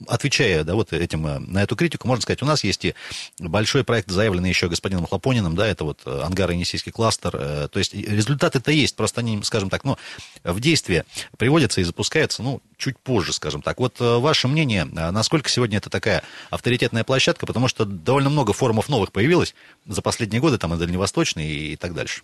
отвечая 0.07 0.63
да, 0.63 0.75
вот 0.75 0.93
этим, 0.93 1.25
э, 1.27 1.39
на 1.39 1.63
эту 1.63 1.75
критику, 1.75 2.07
можно 2.07 2.21
сказать, 2.21 2.41
у 2.41 2.45
нас 2.45 2.63
есть 2.63 2.85
и 2.85 2.95
большой 3.39 3.83
проект, 3.83 4.09
заявленный 4.09 4.49
еще 4.49 4.69
господином 4.69 5.05
Хлопониным, 5.05 5.55
да, 5.55 5.67
это 5.67 5.83
вот 5.83 6.01
э, 6.05 6.21
ангар-енисейский 6.23 6.91
кластер, 6.91 7.35
э, 7.35 7.67
то 7.71 7.79
есть 7.79 7.93
результаты-то 7.93 8.71
есть, 8.71 8.95
просто 8.95 9.21
они, 9.21 9.41
скажем 9.43 9.69
так, 9.69 9.83
ну, 9.83 9.97
в 10.43 10.59
действие 10.59 11.05
приводятся 11.37 11.81
и 11.81 11.83
запускаются, 11.83 12.43
ну, 12.43 12.61
чуть 12.77 12.97
позже, 12.97 13.33
скажем 13.33 13.61
так. 13.61 13.79
Вот 13.79 13.99
ваше 13.99 14.47
мнение, 14.47 14.85
насколько 14.85 15.49
сегодня 15.49 15.77
это 15.77 15.89
такая 15.89 16.23
авторитетная 16.49 17.03
площадка, 17.03 17.45
потому 17.45 17.67
что 17.67 17.85
довольно 17.85 18.29
много 18.29 18.53
форумов 18.53 18.89
новых 18.89 19.11
появилось 19.11 19.53
за 19.85 20.01
последние 20.01 20.41
годы, 20.41 20.57
там 20.57 20.73
и 20.73 20.77
Дальневосточный 20.77 21.47
и, 21.47 21.75
так 21.75 21.93
дальше. 21.93 22.23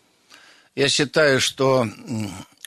Я 0.78 0.90
считаю, 0.90 1.42
что 1.42 1.88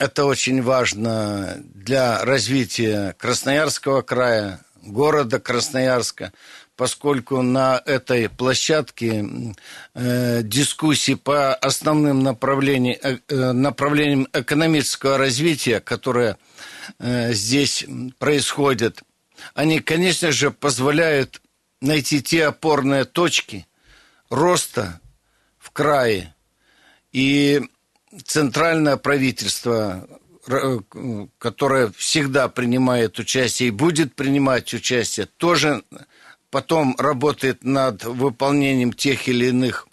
это 0.01 0.25
очень 0.25 0.63
важно 0.63 1.63
для 1.75 2.25
развития 2.25 3.15
Красноярского 3.17 4.03
края, 4.03 4.61
города 4.83 5.39
Красноярска, 5.41 6.33
поскольку 6.77 7.43
на 7.43 7.83
этой 7.85 8.29
площадке 8.29 9.55
э, 9.95 10.43
дискуссии 10.43 11.15
по 11.15 11.55
основным 11.55 12.23
направлениям, 12.23 12.99
э, 13.03 13.19
э, 13.29 13.53
направлениям 13.53 14.29
экономического 14.33 15.19
развития, 15.19 15.81
которые 15.81 16.37
э, 16.99 17.33
здесь 17.33 17.85
происходят, 18.19 19.03
они, 19.55 19.81
конечно 19.81 20.33
же, 20.33 20.51
позволяют 20.51 21.41
найти 21.81 22.23
те 22.23 22.47
опорные 22.47 23.05
точки 23.05 23.67
роста 24.29 25.01
в 25.59 25.71
крае. 25.71 26.35
И 27.13 27.61
центральное 28.25 28.97
правительство, 28.97 30.09
э, 30.53 31.27
которое 31.39 31.93
всегда 31.97 32.49
принимает 32.49 33.19
участие 33.19 33.69
и 33.69 33.73
будет 33.73 34.15
принимать 34.15 34.73
участие, 34.75 35.27
тоже 35.27 35.83
потом 36.51 36.95
работает 36.99 37.65
над 37.65 38.05
выполнением 38.05 38.93
тех 38.93 39.29
или 39.29 39.47
иных 39.47 39.87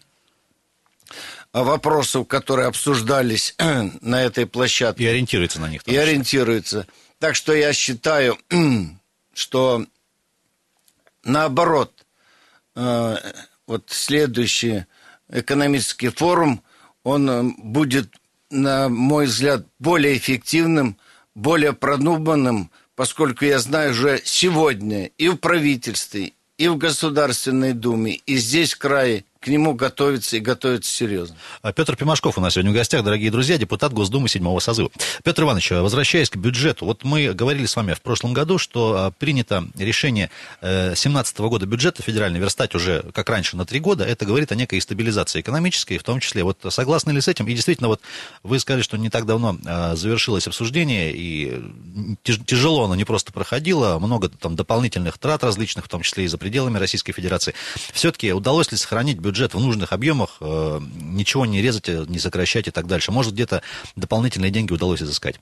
вопросов, 1.53 2.27
которые 2.27 2.67
обсуждались 2.67 3.55
на 4.01 4.23
этой 4.23 4.45
площадке 4.45 5.03
И 5.03 5.07
ориентируется 5.07 5.59
на 5.59 5.69
них. 5.69 5.81
и 5.85 5.95
ориентируется. 5.95 6.87
Так 7.19 7.35
что 7.35 7.53
я 7.53 7.73
считаю, 7.73 8.37
что 9.33 9.85
наоборот, 11.23 12.05
э, 12.75 13.15
вот 13.65 13.83
следующий 13.87 14.85
экономический 15.29 16.09
форум, 16.09 16.63
он 17.03 17.29
э, 17.29 17.43
будет 17.57 18.13
на 18.49 18.89
мой 18.89 19.25
взгляд, 19.25 19.65
более 19.79 20.17
эффективным, 20.17 20.97
более 21.35 21.73
продуманным, 21.73 22.71
поскольку 22.95 23.45
я 23.45 23.59
знаю 23.59 23.91
уже 23.91 24.21
сегодня 24.23 25.11
и 25.17 25.29
в 25.29 25.37
правительстве, 25.37 26.33
и 26.57 26.67
в 26.67 26.77
Государственной 26.77 27.73
Думе, 27.73 28.13
и 28.25 28.37
здесь 28.37 28.73
в 28.73 28.79
крае 28.79 29.25
к 29.39 29.47
нему 29.47 29.73
готовится 29.73 30.37
и 30.37 30.39
готовится 30.39 30.91
серьезно. 30.91 31.35
А 31.61 31.73
Петр 31.73 31.95
Пимашков 31.95 32.37
у 32.37 32.41
нас 32.41 32.53
сегодня 32.53 32.71
в 32.71 32.73
гостях, 32.73 33.03
дорогие 33.03 33.31
друзья, 33.31 33.57
депутат 33.57 33.93
Госдумы 33.93 34.29
седьмого 34.29 34.59
созыва. 34.59 34.89
Петр 35.23 35.43
Иванович, 35.43 35.71
возвращаясь 35.71 36.29
к 36.29 36.35
бюджету, 36.35 36.85
вот 36.85 37.03
мы 37.03 37.33
говорили 37.33 37.65
с 37.65 37.75
вами 37.75 37.93
в 37.93 38.01
прошлом 38.01 38.33
году, 38.33 38.57
что 38.57 38.95
а, 38.97 39.11
принято 39.11 39.65
решение 39.77 40.29
2017 40.61 41.37
года 41.39 41.65
бюджета 41.65 42.03
федеральный 42.03 42.39
верстать 42.39 42.75
уже, 42.75 43.03
как 43.13 43.29
раньше, 43.29 43.57
на 43.57 43.65
три 43.65 43.79
года. 43.79 44.03
Это 44.03 44.25
говорит 44.25 44.51
о 44.51 44.55
некой 44.55 44.81
стабилизации 44.81 45.41
экономической, 45.41 45.97
в 45.97 46.03
том 46.03 46.19
числе. 46.19 46.43
Вот 46.43 46.57
согласны 46.69 47.11
ли 47.11 47.21
с 47.21 47.27
этим? 47.27 47.47
И 47.47 47.53
действительно, 47.53 47.87
вот 47.89 48.01
вы 48.43 48.59
сказали, 48.59 48.81
что 48.81 48.97
не 48.97 49.09
так 49.09 49.25
давно 49.25 49.57
а, 49.65 49.95
завершилось 49.95 50.47
обсуждение, 50.47 51.13
и 51.13 51.61
тяжело 52.23 52.85
оно 52.85 52.95
не 52.95 53.05
просто 53.05 53.31
проходило, 53.31 53.99
много 53.99 54.29
там 54.29 54.55
дополнительных 54.55 55.17
трат 55.17 55.43
различных, 55.43 55.85
в 55.85 55.89
том 55.89 56.01
числе 56.01 56.25
и 56.25 56.27
за 56.27 56.37
пределами 56.37 56.77
Российской 56.77 57.13
Федерации. 57.13 57.53
Все-таки 57.93 58.33
удалось 58.33 58.71
ли 58.71 58.77
сохранить 58.77 59.19
бюджет 59.27 59.53
в 59.53 59.59
нужных 59.59 59.91
объемах, 59.91 60.37
э, 60.39 60.79
ничего 61.01 61.45
не 61.45 61.61
резать, 61.61 61.87
не 61.87 62.19
сокращать 62.19 62.67
и 62.67 62.71
так 62.71 62.87
дальше. 62.87 63.11
Может, 63.11 63.33
где-то 63.33 63.61
дополнительные 63.95 64.51
деньги 64.51 64.71
удалось 64.71 65.01
изыскать? 65.01 65.39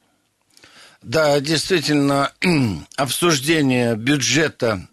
Да, 1.04 1.40
действительно, 1.40 2.32
обсуждение 2.98 3.96
бюджета 3.96 4.88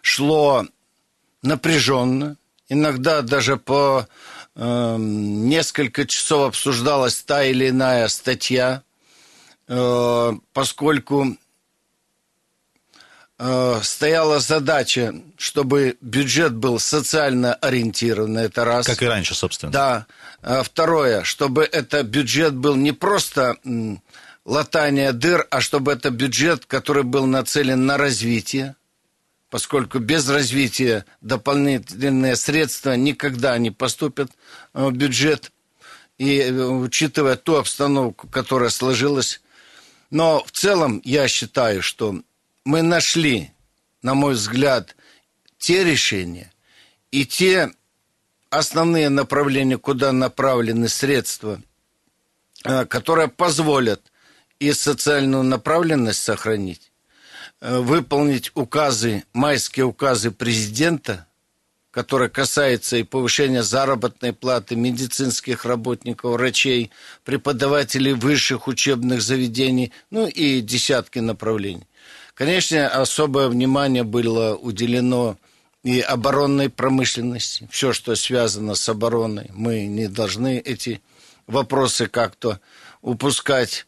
шло 0.00 0.66
напряженно. 1.42 2.36
Иногда 2.68 3.22
даже 3.22 3.56
по 3.56 4.08
э, 4.56 4.96
несколько 4.98 6.06
часов 6.06 6.48
обсуждалась 6.48 7.22
та 7.22 7.44
или 7.44 7.68
иная 7.68 8.08
статья, 8.08 8.82
э, 9.68 10.32
поскольку 10.52 11.36
Э, 13.38 13.80
стояла 13.82 14.40
задача, 14.40 15.14
чтобы 15.36 15.96
бюджет 16.00 16.54
был 16.54 16.78
социально 16.78 17.54
ориентированный, 17.54 18.44
это 18.44 18.64
раз. 18.64 18.86
Как 18.86 19.02
и 19.02 19.06
раньше, 19.06 19.34
собственно. 19.34 19.72
Да. 19.72 20.06
А 20.42 20.62
второе, 20.62 21.24
чтобы 21.24 21.64
это 21.64 22.02
бюджет 22.02 22.54
был 22.54 22.76
не 22.76 22.92
просто 22.92 23.56
латание 24.44 25.12
дыр, 25.12 25.46
а 25.50 25.60
чтобы 25.60 25.92
это 25.92 26.10
бюджет, 26.10 26.66
который 26.66 27.04
был 27.04 27.26
нацелен 27.26 27.86
на 27.86 27.96
развитие, 27.96 28.76
поскольку 29.50 29.98
без 29.98 30.28
развития 30.28 31.04
дополнительные 31.20 32.36
средства 32.36 32.92
никогда 32.96 33.56
не 33.58 33.70
поступят 33.70 34.30
в 34.72 34.92
бюджет. 34.92 35.52
И 36.18 36.38
э, 36.38 36.52
учитывая 36.52 37.36
ту 37.36 37.56
обстановку, 37.56 38.28
которая 38.28 38.70
сложилась, 38.70 39.40
но 40.10 40.44
в 40.44 40.50
целом 40.52 41.00
я 41.04 41.26
считаю, 41.26 41.82
что 41.82 42.20
мы 42.64 42.82
нашли, 42.82 43.50
на 44.02 44.14
мой 44.14 44.34
взгляд, 44.34 44.96
те 45.58 45.84
решения 45.84 46.52
и 47.10 47.24
те 47.24 47.70
основные 48.50 49.08
направления, 49.08 49.78
куда 49.78 50.12
направлены 50.12 50.88
средства, 50.88 51.60
э, 52.64 52.84
которые 52.86 53.28
позволят 53.28 54.12
и 54.58 54.72
социальную 54.72 55.42
направленность 55.42 56.22
сохранить, 56.22 56.92
э, 57.60 57.78
выполнить 57.78 58.52
указы, 58.54 59.24
майские 59.32 59.86
указы 59.86 60.30
президента, 60.30 61.26
которые 61.90 62.30
касаются 62.30 62.96
и 62.96 63.02
повышения 63.02 63.62
заработной 63.62 64.32
платы 64.32 64.76
медицинских 64.76 65.64
работников, 65.64 66.32
врачей, 66.32 66.90
преподавателей 67.24 68.14
высших 68.14 68.66
учебных 68.66 69.20
заведений, 69.20 69.92
ну 70.10 70.26
и 70.26 70.60
десятки 70.60 71.18
направлений. 71.18 71.86
Конечно, 72.42 72.88
особое 72.88 73.46
внимание 73.46 74.02
было 74.02 74.56
уделено 74.56 75.36
и 75.84 76.00
оборонной 76.00 76.70
промышленности, 76.70 77.68
все, 77.70 77.92
что 77.92 78.16
связано 78.16 78.74
с 78.74 78.88
обороной. 78.88 79.48
Мы 79.52 79.86
не 79.86 80.08
должны 80.08 80.58
эти 80.58 81.00
вопросы 81.46 82.08
как-то 82.08 82.58
упускать. 83.00 83.86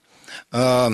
А, 0.52 0.92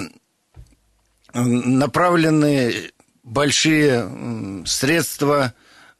направлены 1.34 2.92
большие 3.24 4.64
средства 4.64 5.52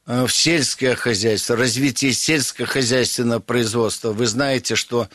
а, 0.07 0.27
в 0.27 0.33
сельское 0.33 0.95
хозяйство, 0.95 1.57
развитие 1.57 2.15
сельскохозяйственного 2.15 3.41
производства. 3.41 4.13
Вы 4.13 4.27
знаете, 4.27 4.77
что 4.77 5.11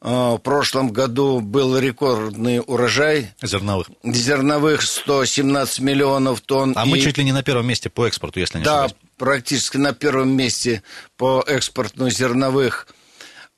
в 0.00 0.38
прошлом 0.38 0.92
году 0.92 1.40
был 1.40 1.76
рекордный 1.76 2.60
урожай. 2.64 3.32
Зерновых. 3.42 3.88
Зерновых 4.04 4.82
117 4.82 5.80
миллионов 5.80 6.40
тонн. 6.40 6.72
А 6.76 6.86
и... 6.86 6.88
мы 6.88 7.00
чуть 7.00 7.18
ли 7.18 7.24
не 7.24 7.32
на 7.32 7.42
первом 7.42 7.66
месте 7.66 7.90
по 7.90 8.06
экспорту, 8.06 8.38
если 8.38 8.58
не 8.58 8.64
да, 8.64 8.84
ошибаюсь. 8.84 8.92
Да, 8.92 9.08
практически 9.16 9.76
на 9.76 9.92
первом 9.92 10.30
месте 10.30 10.82
по 11.16 11.42
экспорту 11.46 12.08
зерновых. 12.10 12.86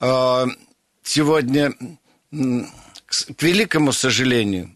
А, 0.00 0.46
сегодня, 1.02 1.74
к 2.30 3.42
великому 3.42 3.92
сожалению, 3.92 4.74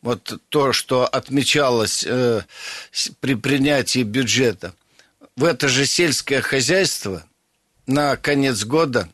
вот 0.00 0.40
то, 0.48 0.72
что 0.72 1.06
отмечалось 1.06 2.04
э, 2.06 2.42
при 3.20 3.34
принятии 3.34 4.02
бюджета, 4.02 4.74
в 5.36 5.44
это 5.44 5.68
же 5.68 5.84
сельское 5.84 6.40
хозяйство 6.40 7.24
на 7.86 8.16
конец 8.16 8.64
года 8.64 9.10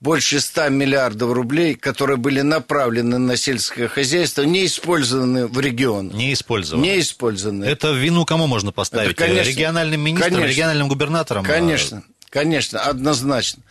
больше 0.00 0.40
100 0.40 0.68
миллиардов 0.68 1.32
рублей, 1.32 1.74
которые 1.74 2.16
были 2.16 2.42
направлены 2.42 3.18
на 3.18 3.36
сельское 3.36 3.88
хозяйство, 3.88 4.42
не 4.42 4.66
использованы 4.66 5.46
в 5.46 5.58
регион. 5.58 6.08
Не 6.10 6.32
использованы. 6.32 6.82
Не 6.82 7.00
использованы. 7.00 7.64
Это 7.64 7.92
вину 7.92 8.24
кому 8.24 8.46
можно 8.46 8.72
поставить? 8.72 9.12
Это, 9.12 9.24
конечно, 9.24 9.48
региональным 9.48 10.00
министрам, 10.00 10.34
конечно, 10.34 10.50
региональным 10.50 10.88
губернаторам? 10.88 11.44
Конечно, 11.44 12.02
конечно, 12.28 12.80
однозначно. 12.80 13.62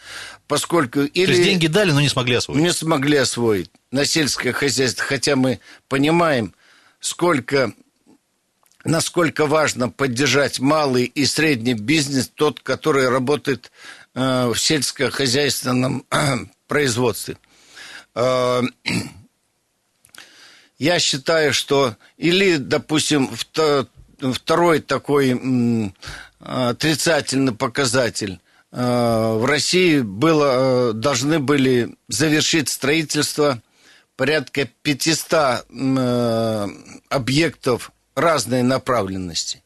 Поскольку 0.47 1.01
или... 1.01 1.25
То 1.25 1.31
есть 1.31 1.43
деньги 1.43 1.67
дали, 1.67 1.91
но 1.91 2.01
не 2.01 2.09
смогли 2.09 2.35
освоить? 2.35 2.61
Не 2.61 2.73
смогли 2.73 3.17
освоить 3.17 3.71
на 3.91 4.05
сельское 4.05 4.51
хозяйство, 4.51 5.03
хотя 5.03 5.35
мы 5.35 5.59
понимаем, 5.87 6.53
сколько 6.99 7.71
насколько 8.83 9.47
важно 9.47 9.89
поддержать 9.89 10.59
малый 10.59 11.05
и 11.05 11.25
средний 11.25 11.73
бизнес, 11.73 12.31
тот, 12.33 12.59
который 12.61 13.09
работает 13.09 13.71
в 14.15 14.55
сельскохозяйственном 14.55 16.05
производстве. 16.67 17.37
Э, 18.15 18.61
я 20.77 20.99
считаю, 20.99 21.53
что 21.53 21.95
или, 22.17 22.57
допустим, 22.57 23.29
второй 24.19 24.79
такой 24.79 25.93
отрицательный 26.39 27.53
показатель 27.53 28.39
э, 28.71 28.77
в 28.81 29.45
России 29.45 29.99
было, 30.01 30.93
должны 30.93 31.39
были 31.39 31.95
завершить 32.07 32.69
строительство 32.69 33.61
порядка 34.15 34.65
500 34.81 35.65
объектов 37.09 37.91
разной 38.15 38.63
направленности. 38.63 39.63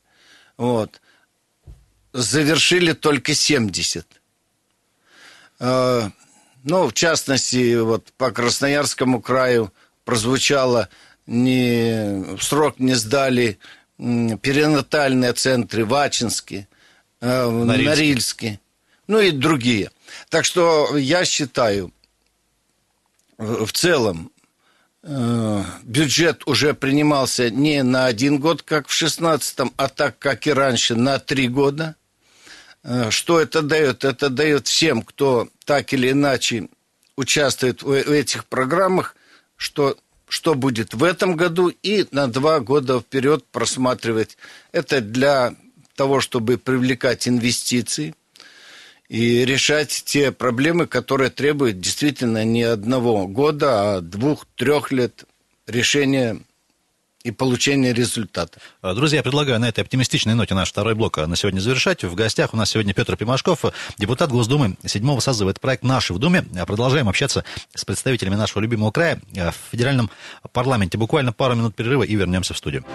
Вот. 0.57 1.01
Завершили 2.13 2.93
только 2.93 3.35
70. 3.35 4.18
Э, 5.59 6.09
ну, 6.63 6.87
в 6.87 6.93
частности, 6.93 7.77
вот 7.77 8.11
по 8.17 8.31
Красноярскому 8.31 9.21
краю 9.21 9.73
прозвучало 10.05 10.89
не, 11.27 12.35
в 12.35 12.43
срок 12.43 12.79
не 12.79 12.95
сдали 12.95 13.59
перинатальные 13.97 15.33
центры 15.33 15.85
в 15.85 15.93
Ачинске, 15.93 16.67
э, 17.21 17.45
в 17.45 17.65
Норильске. 17.65 17.89
Норильске, 17.89 18.59
ну 19.07 19.19
и 19.19 19.31
другие. 19.31 19.91
Так 20.29 20.45
что 20.45 20.97
я 20.97 21.25
считаю, 21.25 21.93
в 23.37 23.71
целом, 23.71 24.31
э, 25.03 25.63
бюджет 25.83 26.47
уже 26.47 26.73
принимался 26.73 27.49
не 27.49 27.83
на 27.83 28.05
один 28.05 28.39
год, 28.39 28.63
как 28.63 28.87
в 28.87 29.01
16-м, 29.01 29.73
а 29.77 29.87
так, 29.89 30.17
как 30.19 30.47
и 30.47 30.53
раньше, 30.53 30.95
на 30.95 31.19
три 31.19 31.47
года. 31.47 31.95
Э, 32.89 33.11
что 33.11 33.39
это 33.39 33.61
дает? 33.61 34.03
Это 34.03 34.29
дает 34.29 34.67
всем, 34.67 35.03
кто 35.03 35.47
так 35.63 35.93
или 35.93 36.09
иначе 36.09 36.69
участвует 37.15 37.83
в 37.83 37.91
этих 37.91 38.45
программах, 38.45 39.15
что, 39.57 39.95
что 40.27 40.55
будет 40.55 40.95
в 40.95 41.03
этом 41.03 41.35
году 41.35 41.67
и 41.67 42.07
на 42.11 42.27
два 42.27 42.59
года 42.59 42.99
вперед 42.99 43.45
просматривать. 43.51 44.37
Это 44.71 45.01
для 45.01 45.53
того, 45.95 46.19
чтобы 46.19 46.57
привлекать 46.57 47.27
инвестиции 47.27 48.15
и 49.07 49.45
решать 49.45 50.03
те 50.05 50.31
проблемы, 50.31 50.87
которые 50.87 51.29
требуют 51.29 51.79
действительно 51.79 52.43
не 52.43 52.63
одного 52.63 53.27
года, 53.27 53.97
а 53.97 54.01
двух-трех 54.01 54.91
лет 54.91 55.25
решения 55.67 56.39
и 57.23 57.31
получения 57.31 57.93
результата. 57.93 58.59
А, 58.81 58.93
друзья, 58.93 59.21
предлагаю 59.21 59.59
на 59.59 59.67
этой 59.69 59.81
оптимистичной 59.81 60.35
ноте 60.35 60.55
наш 60.55 60.69
второй 60.69 60.95
блок 60.95 61.17
на 61.17 61.35
сегодня 61.35 61.59
завершать. 61.59 62.03
В 62.03 62.15
гостях 62.15 62.53
у 62.53 62.57
нас 62.57 62.69
сегодня 62.69 62.93
Петр 62.93 63.17
Пимашков, 63.17 63.65
депутат 63.97 64.31
Госдумы 64.31 64.77
седьмого 64.85 65.19
созыва. 65.19 65.49
Это 65.49 65.59
проект 65.59 65.83
«Наши 65.83 66.13
в 66.13 66.19
Думе». 66.19 66.43
Продолжаем 66.65 67.09
общаться 67.09 67.43
с 67.73 67.83
представителями 67.83 68.35
нашего 68.35 68.61
любимого 68.61 68.91
края 68.91 69.19
в 69.33 69.53
федеральном 69.71 70.09
парламенте. 70.53 70.97
Буквально 70.97 71.33
пару 71.33 71.55
минут 71.55 71.75
перерыва 71.75 72.03
и 72.03 72.15
вернемся 72.15 72.53
в 72.53 72.57
студию. 72.57 72.85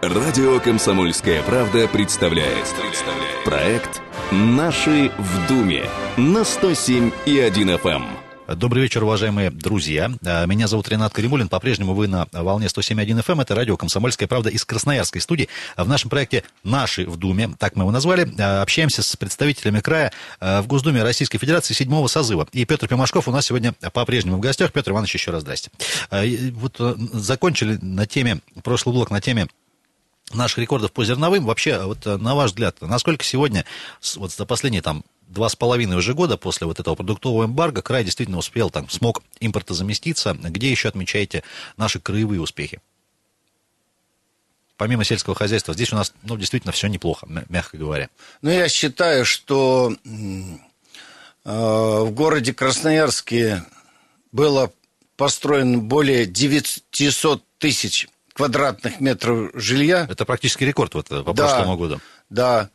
Радио 0.00 0.60
«Комсомольская 0.60 1.42
правда» 1.42 1.88
представляет. 1.88 2.66
представляет. 2.80 3.44
Проект 3.44 4.02
«Наши 4.30 5.10
в 5.18 5.48
Думе» 5.48 5.84
на 6.16 6.44
107 6.44 7.10
и 7.26 7.38
1 7.38 7.70
FM. 7.70 8.21
Добрый 8.48 8.82
вечер, 8.82 9.04
уважаемые 9.04 9.50
друзья. 9.50 10.10
А, 10.24 10.46
меня 10.46 10.66
зовут 10.66 10.88
Ренат 10.88 11.12
Каримулин. 11.14 11.48
По-прежнему 11.48 11.94
вы 11.94 12.08
на 12.08 12.26
волне 12.32 12.66
107.1 12.66 13.06
FM. 13.06 13.32
Эм. 13.32 13.40
Это 13.40 13.54
радио 13.54 13.76
«Комсомольская 13.76 14.26
правда» 14.26 14.50
из 14.50 14.64
Красноярской 14.64 15.20
студии. 15.20 15.48
В 15.76 15.88
нашем 15.88 16.10
проекте 16.10 16.42
«Наши 16.64 17.06
в 17.06 17.16
Думе», 17.16 17.54
так 17.56 17.76
мы 17.76 17.84
его 17.84 17.92
назвали, 17.92 18.28
а, 18.40 18.62
общаемся 18.62 19.04
с 19.04 19.14
представителями 19.14 19.78
края 19.78 20.12
а, 20.40 20.60
в 20.60 20.66
Госдуме 20.66 21.04
Российской 21.04 21.38
Федерации 21.38 21.72
седьмого 21.72 22.08
созыва. 22.08 22.48
И 22.52 22.64
Петр 22.64 22.88
Пимашков 22.88 23.28
у 23.28 23.30
нас 23.30 23.46
сегодня 23.46 23.74
по-прежнему 23.92 24.38
в 24.38 24.40
гостях. 24.40 24.72
Петр 24.72 24.90
Иванович, 24.90 25.14
еще 25.14 25.30
раз 25.30 25.42
здрасте. 25.42 25.70
Вот 26.10 26.76
э, 26.80 26.94
закончили 27.12 27.78
на 27.80 28.06
теме, 28.06 28.40
прошлый 28.64 28.92
блок 28.92 29.12
на 29.12 29.20
теме 29.20 29.46
наших 30.34 30.58
рекордов 30.58 30.92
по 30.92 31.04
зерновым. 31.04 31.44
Вообще, 31.44 31.78
вот 31.84 32.06
э, 32.06 32.16
на 32.16 32.34
ваш 32.34 32.50
взгляд, 32.50 32.76
насколько 32.80 33.24
сегодня, 33.24 33.64
вот 34.16 34.32
за 34.32 34.46
последние 34.46 34.82
там 34.82 35.04
два 35.32 35.48
с 35.48 35.56
половиной 35.56 35.96
уже 35.96 36.14
года 36.14 36.36
после 36.36 36.66
вот 36.66 36.78
этого 36.80 36.94
продуктового 36.94 37.46
эмбарго 37.46 37.82
край 37.82 38.04
действительно 38.04 38.38
успел, 38.38 38.70
там, 38.70 38.88
смог 38.88 39.22
импорта 39.40 39.74
заместиться. 39.74 40.34
Где 40.34 40.70
еще 40.70 40.88
отмечаете 40.88 41.42
наши 41.76 42.00
краевые 42.00 42.40
успехи? 42.40 42.80
Помимо 44.76 45.04
сельского 45.04 45.34
хозяйства, 45.34 45.74
здесь 45.74 45.92
у 45.92 45.96
нас, 45.96 46.12
ну, 46.22 46.36
действительно, 46.36 46.72
все 46.72 46.88
неплохо, 46.88 47.26
мягко 47.48 47.76
говоря. 47.76 48.08
Ну, 48.40 48.50
я 48.50 48.68
считаю, 48.68 49.24
что 49.24 49.94
э, 50.04 51.48
в 51.48 52.10
городе 52.10 52.52
Красноярске 52.52 53.64
было 54.32 54.72
построено 55.16 55.78
более 55.78 56.26
900 56.26 57.44
тысяч 57.58 58.08
квадратных 58.32 58.98
метров 59.00 59.50
жилья. 59.54 60.06
Это 60.10 60.24
практически 60.24 60.64
рекорд 60.64 60.94
вот, 60.94 61.08
по 61.08 61.32
да, 61.32 61.46
прошлому 61.46 61.76
году. 61.76 62.00
Да, 62.30 62.70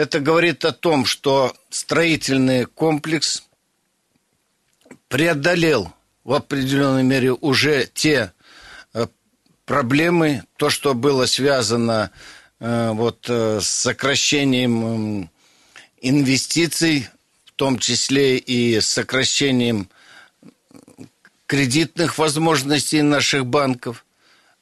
это 0.00 0.18
говорит 0.18 0.64
о 0.64 0.72
том, 0.72 1.04
что 1.04 1.54
строительный 1.68 2.64
комплекс 2.64 3.42
преодолел 5.08 5.92
в 6.24 6.32
определенной 6.32 7.02
мере 7.02 7.32
уже 7.32 7.86
те 7.92 8.32
э, 8.94 9.08
проблемы, 9.66 10.44
то, 10.56 10.70
что 10.70 10.94
было 10.94 11.26
связано 11.26 12.12
э, 12.60 12.92
вот 12.92 13.26
э, 13.28 13.60
с 13.60 13.68
сокращением 13.68 15.28
инвестиций, 16.00 17.08
в 17.44 17.52
том 17.52 17.78
числе 17.78 18.38
и 18.38 18.80
с 18.80 18.88
сокращением 18.88 19.90
кредитных 21.46 22.16
возможностей 22.16 23.02
наших 23.02 23.44
банков– 23.44 24.06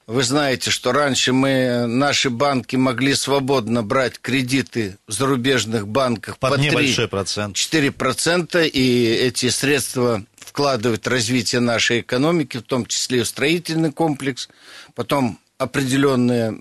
вы 0.08 0.22
знаете, 0.22 0.70
что 0.70 0.92
раньше 0.92 1.34
мы, 1.34 1.84
наши 1.86 2.30
банки 2.30 2.76
могли 2.76 3.14
свободно 3.14 3.82
брать 3.82 4.18
кредиты 4.18 4.96
в 5.06 5.12
зарубежных 5.12 5.86
банках 5.86 6.38
под 6.38 6.52
по 6.52 6.56
3, 6.56 6.70
небольшой 6.70 7.08
процент. 7.08 7.54
4%, 7.54 8.66
и 8.66 9.04
эти 9.04 9.50
средства 9.50 10.24
вкладывать 10.38 11.04
в 11.04 11.08
развитие 11.10 11.60
нашей 11.60 12.00
экономики, 12.00 12.56
в 12.56 12.62
том 12.62 12.86
числе 12.86 13.20
и 13.20 13.22
в 13.22 13.28
строительный 13.28 13.92
комплекс. 13.92 14.48
Потом 14.94 15.38
определенное 15.58 16.58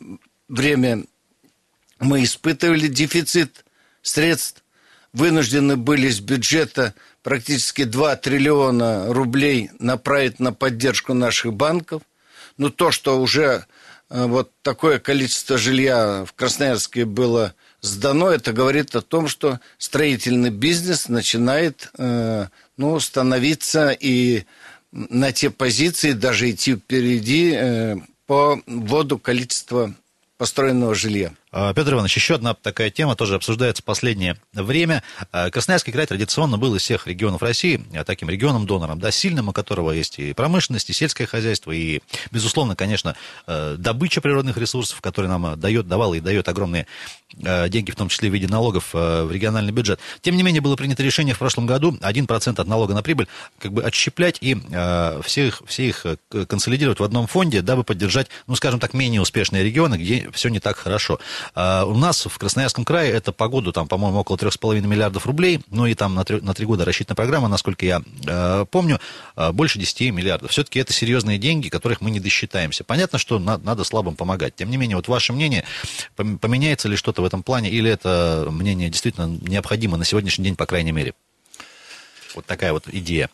время 0.50 1.06
мы 2.02 2.26
испытывали 2.26 2.88
дефицит 2.90 3.64
средств, 4.02 4.62
вынуждены 5.14 5.78
были 5.78 6.10
с 6.10 6.20
бюджета 6.20 6.94
практически 7.24 7.86
2 7.86 8.18
триллиона 8.18 9.14
рублей 9.14 9.70
направить 9.80 10.42
на 10.42 10.52
поддержку 10.52 11.14
наших 11.14 11.54
банков– 11.54 12.02
но 12.58 12.70
то, 12.70 12.92
что 12.92 13.20
уже 13.22 13.66
э, 14.10 14.26
вот 14.26 14.52
такое 14.62 15.00
количество 15.00 15.58
жилья 15.58 16.26
в 16.26 16.34
Красноярске 16.34 17.06
было 17.06 17.54
сдано, 17.82 18.30
это 18.30 18.54
говорит 18.54 18.96
о 18.96 19.02
том, 19.02 19.28
что 19.28 19.60
строительный 19.78 20.50
бизнес 20.50 21.10
начинает 21.10 21.90
э, 21.98 22.48
ну, 22.78 23.00
становиться 23.00 23.90
и 23.92 24.44
на 24.92 25.32
те 25.32 25.50
позиции, 25.50 26.14
даже 26.14 26.50
идти 26.50 26.76
впереди 26.76 27.54
э, 27.56 27.96
по 28.26 28.62
вводу 28.66 29.20
количества 29.20 29.94
построенного 30.38 30.96
жилья. 30.96 31.34
А, 31.52 31.74
Петр 31.74 31.94
Иванович, 31.94 32.18
еще 32.18 32.36
одна 32.36 32.54
такая 32.54 32.90
тема 32.90 33.16
тоже 33.16 33.36
обсуждается 33.36 33.82
в 33.82 33.86
последнее 33.86 34.38
время. 34.54 35.02
А, 35.32 35.50
Красноярский 35.50 35.94
край 35.94 36.06
традиционно 36.06 36.58
был 36.58 36.76
из 36.76 36.82
всех 36.82 37.08
регионов 37.08 37.42
России 37.42 37.86
а, 37.94 38.04
таким 38.04 38.30
регионом-донором, 38.30 39.00
да, 39.00 39.12
сильным, 39.12 39.48
у 39.50 39.54
которого 39.54 39.92
есть 39.92 40.20
и 40.20 40.34
промышленность, 40.34 40.90
и 40.90 40.94
сельское 40.94 41.26
хозяйство, 41.26 41.72
и, 41.72 42.02
безусловно, 42.32 42.76
конечно, 42.76 43.16
добыча 43.46 44.22
природных 44.22 44.58
ресурсов, 44.58 45.00
которая 45.02 45.32
нам 45.32 45.60
дает, 45.60 45.88
давала 45.88 46.16
и 46.16 46.20
дает 46.20 46.48
огромные 46.50 46.88
деньги, 47.34 47.92
в 47.92 47.96
том 47.96 48.10
числе 48.10 48.30
в 48.30 48.34
виде 48.34 48.48
налогов 48.48 48.94
в 48.94 49.30
региональный 49.32 49.72
бюджет. 49.72 50.00
Тем 50.22 50.36
не 50.36 50.44
менее, 50.44 50.62
было 50.62 50.76
принято 50.76 51.04
решение 51.04 51.36
в 51.36 51.40
прошлом 51.40 51.66
году 51.66 51.98
1% 52.02 52.60
от 52.60 52.68
налога 52.68 52.94
на 52.94 53.04
прибыль 53.04 53.28
как 53.60 53.74
бы 53.74 53.84
отщеплять 53.84 54.38
и 54.42 54.56
все 55.24 55.48
их, 55.48 55.62
все 55.66 55.88
их 55.88 56.06
консолидировать 56.48 57.00
в 57.00 57.04
одном 57.04 57.28
фонде, 57.28 57.62
дабы 57.62 57.84
поддержать, 57.84 58.28
ну, 58.48 58.56
скажем 58.56 58.80
так, 58.80 58.94
менее 58.94 59.22
успешные 59.22 59.64
регионы, 59.64 59.96
где 59.96 60.30
все 60.32 60.50
не 60.50 60.60
так 60.60 60.78
хорошо. 60.78 61.20
А 61.56 61.86
у 61.86 61.96
нас 61.96 62.26
в 62.26 62.38
Красноярском 62.38 62.86
крае 62.86 63.12
это 63.12 63.32
по 63.32 63.48
году, 63.48 63.72
там, 63.72 63.88
по-моему, 63.88 64.20
около 64.20 64.38
3,5 64.38 64.82
миллиардов 64.82 65.26
рублей, 65.26 65.62
ну 65.70 65.86
и 65.86 65.94
там 65.94 66.16
на 66.16 66.24
3, 66.24 66.42
на 66.42 66.54
3 66.54 66.66
года 66.66 66.86
рассчитана 66.86 67.16
программа, 67.16 67.48
насколько 67.48 67.86
я 67.86 68.02
э, 68.26 68.66
помню, 68.70 69.00
э, 69.36 69.52
больше 69.52 69.80
10 69.80 70.12
миллиардов. 70.12 70.52
Все-таки 70.52 70.80
это 70.80 70.94
серьезные 70.94 71.38
деньги, 71.38 71.70
которых 71.70 72.02
мы 72.02 72.12
не 72.12 72.20
досчитаемся. 72.20 72.84
Понятно, 72.84 73.20
что 73.20 73.40
на, 73.40 73.58
надо 73.58 73.84
слабым 73.84 74.16
помогать. 74.16 74.56
Тем 74.56 74.70
не 74.70 74.78
менее, 74.78 74.98
вот 74.98 75.08
ваше 75.08 75.34
мнение, 75.34 75.64
поменяется 76.16 76.88
ли 76.88 76.96
что-то 76.96 77.22
в 77.22 77.26
этом 77.26 77.44
плане, 77.44 77.70
или 77.70 77.90
это 77.90 78.48
мнение 78.50 78.90
действительно 78.90 79.28
необходимо 79.42 79.98
на 79.98 80.06
сегодняшний 80.06 80.46
день, 80.46 80.56
по 80.56 80.66
крайней 80.66 80.92
мере? 80.92 81.14
Вот 82.36 82.46
такая 82.46 82.74
вот 82.74 82.88
идея. 82.88 83.30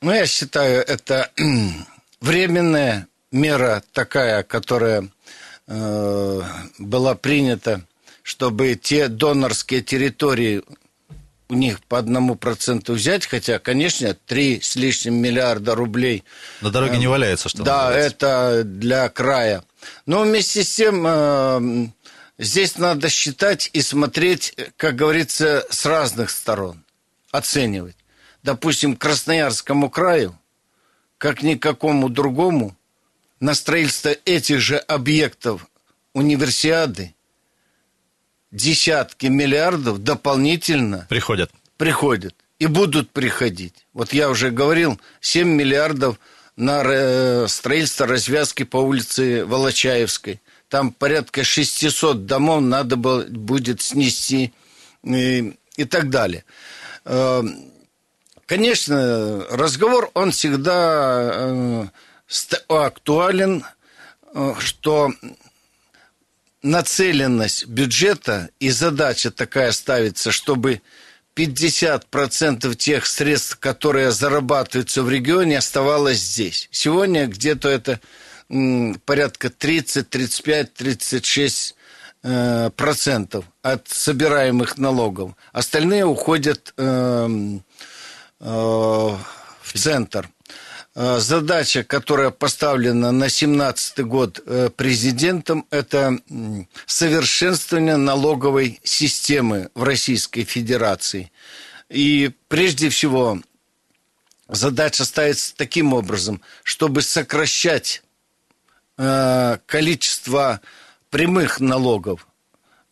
Ну, 0.00 0.12
я 0.12 0.26
считаю, 0.26 0.84
это 0.86 1.30
временная 2.20 3.08
мера 3.32 3.82
такая, 3.92 4.42
которая 4.42 5.08
Э, 5.68 6.42
была 6.78 7.14
принята, 7.14 7.82
чтобы 8.22 8.74
те 8.76 9.08
донорские 9.08 9.82
территории 9.82 10.62
у 11.48 11.54
них 11.54 11.80
по 11.84 11.98
одному 11.98 12.34
проценту 12.34 12.94
взять, 12.94 13.26
хотя, 13.26 13.58
конечно, 13.58 14.14
три 14.14 14.60
с 14.60 14.74
лишним 14.76 15.14
миллиарда 15.14 15.74
рублей. 15.74 16.24
На 16.60 16.70
дороге 16.70 16.98
не 16.98 17.06
валяется, 17.06 17.48
что 17.48 17.62
Да, 17.62 17.84
называется. 17.86 18.16
это 18.16 18.62
для 18.64 19.08
края. 19.08 19.64
Но 20.06 20.22
вместе 20.22 20.64
с 20.64 20.74
тем 20.74 21.04
э, 21.06 21.88
здесь 22.38 22.78
надо 22.78 23.08
считать 23.08 23.70
и 23.72 23.80
смотреть, 23.80 24.56
как 24.76 24.96
говорится, 24.96 25.64
с 25.70 25.86
разных 25.86 26.30
сторон, 26.30 26.82
оценивать. 27.30 27.96
Допустим, 28.42 28.96
Красноярскому 28.96 29.88
краю, 29.90 30.36
как 31.18 31.42
никакому 31.42 32.08
другому, 32.08 32.76
на 33.40 33.54
строительство 33.54 34.10
этих 34.24 34.60
же 34.60 34.76
объектов 34.76 35.66
универсиады 36.12 37.14
десятки 38.50 39.26
миллиардов 39.26 40.02
дополнительно 40.02 41.06
приходят. 41.08 41.50
Приходят 41.76 42.34
и 42.58 42.66
будут 42.66 43.10
приходить. 43.10 43.86
Вот 43.92 44.12
я 44.12 44.30
уже 44.30 44.50
говорил, 44.50 44.98
7 45.20 45.46
миллиардов 45.46 46.18
на 46.56 47.46
строительство 47.48 48.06
развязки 48.06 48.62
по 48.62 48.78
улице 48.78 49.44
Волочаевской. 49.44 50.40
Там 50.68 50.92
порядка 50.92 51.44
600 51.44 52.24
домов 52.26 52.62
надо 52.62 52.96
будет 52.96 53.82
снести 53.82 54.52
и, 55.04 55.54
и 55.76 55.84
так 55.84 56.08
далее. 56.08 56.44
Э, 57.04 57.42
конечно, 58.46 59.44
разговор, 59.50 60.10
он 60.14 60.32
всегда 60.32 61.30
э, 61.32 61.86
актуален, 62.68 63.64
э, 64.34 64.54
что 64.58 65.12
нацеленность 66.62 67.66
бюджета 67.66 68.50
и 68.58 68.70
задача 68.70 69.30
такая 69.30 69.72
ставится, 69.72 70.32
чтобы 70.32 70.82
50% 71.34 72.74
тех 72.76 73.06
средств, 73.06 73.58
которые 73.58 74.10
зарабатываются 74.10 75.02
в 75.02 75.10
регионе, 75.10 75.58
оставалось 75.58 76.18
здесь. 76.18 76.68
Сегодня 76.72 77.26
где-то 77.26 77.68
это 77.68 78.00
порядка 79.04 79.50
30, 79.50 80.08
35, 80.08 80.74
36 80.74 81.74
процентов 82.76 83.44
от 83.62 83.86
собираемых 83.88 84.78
налогов. 84.78 85.32
Остальные 85.52 86.06
уходят 86.06 86.74
э, 86.76 87.28
э, 88.40 88.44
в 88.44 89.72
центр. 89.74 90.28
Э, 90.98 91.18
задача, 91.20 91.84
которая 91.84 92.30
поставлена 92.30 93.12
на 93.12 93.26
2017 93.26 93.98
год 94.06 94.42
э, 94.46 94.70
президентом, 94.74 95.66
это 95.70 96.18
совершенствование 96.86 97.96
налоговой 97.96 98.80
системы 98.82 99.68
в 99.74 99.82
Российской 99.82 100.44
Федерации. 100.44 101.30
И 101.90 102.30
прежде 102.48 102.88
всего 102.88 103.38
задача 104.48 105.04
ставится 105.04 105.54
таким 105.54 105.92
образом, 105.92 106.40
чтобы 106.62 107.02
сокращать 107.02 108.02
э, 108.96 109.58
количество 109.66 110.62
прямых 111.10 111.60
налогов 111.60 112.26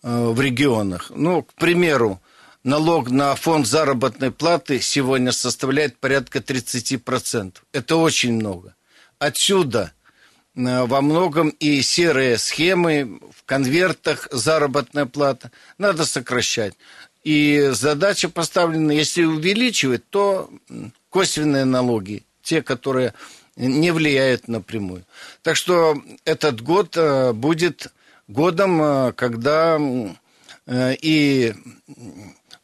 в 0.03 0.39
регионах. 0.39 1.11
Ну, 1.15 1.43
к 1.43 1.55
примеру, 1.55 2.21
налог 2.65 3.11
на 3.11 3.35
фонд 3.37 3.67
заработной 3.67 4.33
платы 4.33 4.81
сегодня 4.81 5.31
составляет 5.31 5.99
порядка 5.99 6.39
30%. 6.39 7.57
Это 7.73 7.97
очень 7.97 8.33
много. 8.33 8.75
Отсюда 9.19 9.93
э, 10.57 10.85
во 10.85 11.01
многом 11.03 11.51
и 11.51 11.83
серые 11.83 12.39
схемы 12.39 13.21
в 13.37 13.45
конвертах 13.45 14.29
заработная 14.33 15.07
плата 15.07 15.53
надо 15.79 16.05
сокращать. 16.07 16.75
И 17.23 17.71
задача 17.73 18.29
поставлена, 18.29 18.93
если 18.93 19.25
увеличивать, 19.25 20.09
то 20.11 20.51
косвенные 21.11 21.65
налоги, 21.65 22.25
те, 22.43 22.63
которые 22.63 23.15
не 23.57 23.93
влияют 23.93 24.49
напрямую. 24.49 25.05
Так 25.43 25.57
что 25.57 25.97
этот 26.25 26.61
год 26.61 26.97
э, 26.97 27.33
будет 27.33 27.93
годом, 28.27 28.83
э, 28.83 29.13
когда 29.13 29.79
и 30.67 31.55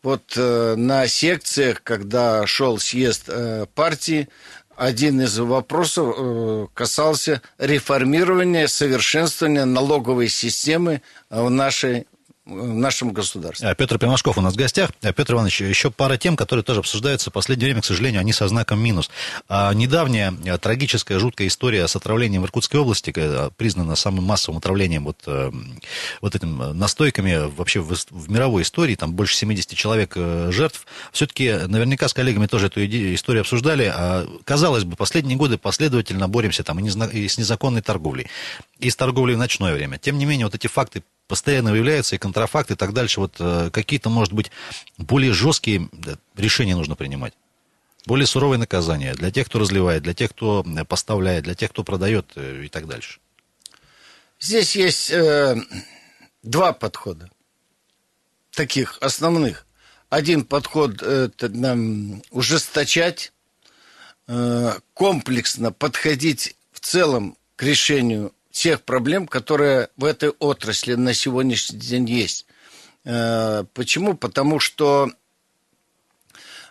вот 0.02 0.34
э, 0.36 0.74
на 0.76 1.06
секциях, 1.06 1.82
когда 1.82 2.46
шел 2.46 2.78
съезд 2.78 3.24
э, 3.28 3.66
партии, 3.74 4.28
один 4.76 5.20
из 5.20 5.38
вопросов 5.38 6.14
э, 6.16 6.66
касался 6.72 7.42
реформирования, 7.58 8.66
совершенствования 8.66 9.66
налоговой 9.66 10.28
системы 10.28 11.02
в 11.28 11.50
нашей 11.50 12.06
в 12.46 12.74
нашем 12.74 13.12
государстве. 13.12 13.68
А, 13.68 13.74
Петр 13.74 13.98
Пимашков 13.98 14.38
у 14.38 14.40
нас 14.40 14.54
в 14.54 14.56
гостях. 14.56 14.90
А, 15.02 15.12
Петр 15.12 15.34
Иванович, 15.34 15.60
еще 15.60 15.90
пара 15.90 16.16
тем, 16.16 16.36
которые 16.36 16.64
тоже 16.64 16.80
обсуждаются 16.80 17.30
в 17.30 17.32
последнее 17.32 17.66
время, 17.66 17.82
к 17.82 17.84
сожалению, 17.84 18.20
они 18.20 18.32
со 18.32 18.48
знаком 18.48 18.80
минус. 18.80 19.10
А, 19.48 19.72
недавняя 19.74 20.32
трагическая, 20.58 21.18
жуткая 21.18 21.48
история 21.48 21.86
с 21.86 21.96
отравлением 21.96 22.42
в 22.42 22.46
Иркутской 22.46 22.80
области, 22.80 23.10
признана 23.56 23.94
самым 23.94 24.24
массовым 24.24 24.58
отравлением 24.58 25.04
вот, 25.04 25.28
вот 26.20 26.34
этим 26.34 26.78
настойками 26.78 27.50
вообще 27.56 27.80
в, 27.80 27.94
в 28.10 28.30
мировой 28.30 28.62
истории, 28.62 28.94
там 28.94 29.12
больше 29.12 29.36
70 29.36 29.74
человек 29.74 30.16
жертв. 30.16 30.86
Все-таки 31.12 31.52
наверняка 31.66 32.08
с 32.08 32.14
коллегами 32.14 32.46
тоже 32.46 32.66
эту 32.66 32.84
историю 32.84 33.42
обсуждали. 33.42 33.92
Казалось 34.44 34.84
бы, 34.84 34.96
последние 34.96 35.36
годы 35.36 35.58
последовательно 35.58 36.28
боремся 36.28 36.64
там 36.64 36.78
и 36.80 37.28
с 37.28 37.38
незаконной 37.38 37.82
торговлей, 37.82 38.28
и 38.78 38.90
с 38.90 38.96
торговлей 38.96 39.34
в 39.34 39.38
ночное 39.38 39.74
время. 39.74 39.98
Тем 39.98 40.18
не 40.18 40.24
менее, 40.24 40.46
вот 40.46 40.54
эти 40.54 40.66
факты 40.66 41.02
постоянно 41.30 41.70
выявляются, 41.70 42.16
и 42.16 42.18
контрафакт, 42.18 42.72
и 42.72 42.74
так 42.74 42.92
дальше. 42.92 43.20
Вот 43.20 43.36
э, 43.38 43.70
какие-то, 43.72 44.10
может 44.10 44.32
быть, 44.32 44.50
более 44.98 45.32
жесткие 45.32 45.88
решения 46.36 46.74
нужно 46.74 46.96
принимать. 46.96 47.34
Более 48.04 48.26
суровые 48.26 48.58
наказания 48.58 49.14
для 49.14 49.30
тех, 49.30 49.46
кто 49.46 49.60
разливает, 49.60 50.02
для 50.02 50.12
тех, 50.12 50.30
кто 50.30 50.66
э, 50.66 50.84
поставляет, 50.84 51.44
для 51.44 51.54
тех, 51.54 51.70
кто 51.70 51.84
продает 51.84 52.32
э, 52.34 52.64
и 52.64 52.68
так 52.68 52.88
дальше. 52.88 53.20
Здесь 54.40 54.74
есть 54.74 55.10
э, 55.12 55.56
два 56.42 56.72
подхода, 56.72 57.30
таких 58.50 58.98
основных. 59.00 59.66
Один 60.08 60.44
подход– 60.44 61.00
это 61.02 61.78
ужесточать, 62.32 63.32
э, 64.26 64.72
комплексно 64.94 65.70
подходить 65.70 66.56
в 66.72 66.80
целом 66.80 67.36
к 67.54 67.62
решению 67.62 68.32
тех 68.50 68.82
проблем, 68.82 69.26
которые 69.26 69.88
в 69.96 70.04
этой 70.04 70.30
отрасли 70.30 70.94
на 70.94 71.14
сегодняшний 71.14 71.78
день 71.78 72.08
есть. 72.08 72.46
Э, 73.04 73.64
почему? 73.74 74.14
Потому 74.14 74.58
что, 74.58 75.10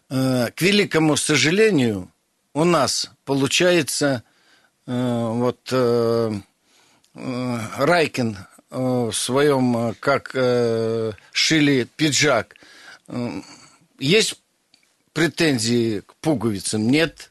э, 0.10 0.50
к 0.56 0.62
великому 0.62 1.18
сожалению, 1.18 2.12
у 2.54 2.64
нас 2.64 3.12
получается 3.26 4.24
э, 4.86 4.92
вот 4.92 5.74
Райкин 7.14 8.38
в 8.70 9.12
своем, 9.14 9.96
как 10.00 10.32
шили 11.32 11.88
пиджак, 11.96 12.56
есть 13.98 14.40
претензии 15.14 16.02
к 16.02 16.14
пуговицам? 16.16 16.90
Нет. 16.90 17.29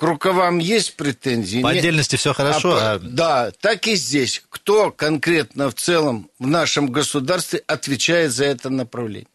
К 0.00 0.04
рукавам 0.04 0.56
есть 0.56 0.96
претензии? 0.96 1.60
По 1.60 1.66
Нет. 1.66 1.80
отдельности 1.80 2.16
все 2.16 2.32
хорошо. 2.32 2.74
А, 2.74 2.94
а... 2.94 2.98
Да, 2.98 3.50
так 3.60 3.86
и 3.86 3.96
здесь. 3.96 4.42
Кто 4.48 4.90
конкретно 4.90 5.68
в 5.68 5.74
целом 5.74 6.30
в 6.38 6.46
нашем 6.46 6.90
государстве 6.90 7.62
отвечает 7.66 8.32
за 8.32 8.46
это 8.46 8.70
направление? 8.70 9.28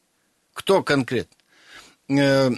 Кто 0.53 0.81
конкретно? 0.81 1.35
Э, 2.09 2.49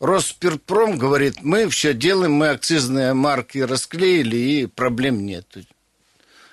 Роспиртпром 0.00 0.98
говорит, 0.98 1.42
мы 1.42 1.68
все 1.68 1.94
делаем, 1.94 2.32
мы 2.32 2.48
акцизные 2.48 3.14
марки 3.14 3.58
расклеили, 3.58 4.36
и 4.36 4.66
проблем 4.66 5.24
нет. 5.24 5.46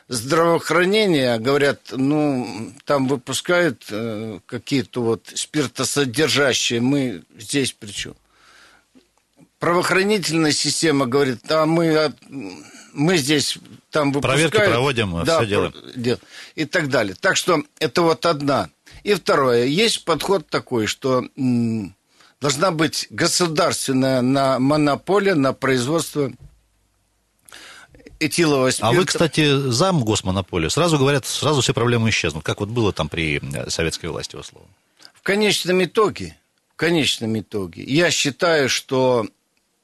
Здравоохранение, 0.07 1.39
говорят, 1.39 1.79
ну, 1.93 2.71
там 2.85 3.07
выпускают 3.07 3.85
э, 3.89 4.39
какие-то 4.45 5.01
вот 5.01 5.31
спиртосодержащие, 5.33 6.79
мы 6.79 7.23
здесь 7.39 7.71
при 7.71 7.89
чем? 7.89 8.13
Правоохранительная 9.61 10.51
система 10.51 11.05
говорит, 11.05 11.49
а 11.49 11.65
мы, 11.65 12.13
мы 12.93 13.17
здесь 13.17 13.59
там 13.91 14.11
выпускаем. 14.11 14.49
Проверки 14.49 14.71
проводим, 14.71 15.23
да, 15.23 15.37
все 15.37 15.47
делаем. 15.47 16.19
И 16.55 16.65
так 16.65 16.89
далее. 16.89 17.15
Так 17.17 17.37
что 17.37 17.63
это 17.79 18.01
вот 18.01 18.25
одна. 18.25 18.69
И 19.03 19.13
второе, 19.13 19.65
есть 19.65 20.03
подход 20.03 20.47
такой, 20.49 20.87
что 20.87 21.23
должна 22.41 22.71
быть 22.71 23.07
государственная 23.11 24.21
на 24.21 24.57
монополия 24.57 25.35
на 25.35 25.53
производство 25.53 26.31
этилового 28.19 28.71
спирта. 28.71 28.89
А 28.89 28.93
вы, 28.93 29.05
кстати, 29.05 29.69
зам 29.69 30.03
госмонополии. 30.03 30.69
Сразу 30.69 30.97
говорят, 30.97 31.27
сразу 31.27 31.61
все 31.61 31.73
проблемы 31.73 32.09
исчезнут. 32.09 32.43
Как 32.43 32.59
вот 32.59 32.69
было 32.69 32.91
там 32.93 33.09
при 33.09 33.39
э, 33.39 33.69
советской 33.69 34.07
власти, 34.07 34.35
условно? 34.35 34.69
В 35.13 35.21
конечном 35.21 35.83
итоге, 35.83 36.35
в 36.73 36.75
конечном 36.75 37.39
итоге, 37.39 37.83
я 37.83 38.09
считаю, 38.09 38.69
что 38.69 39.27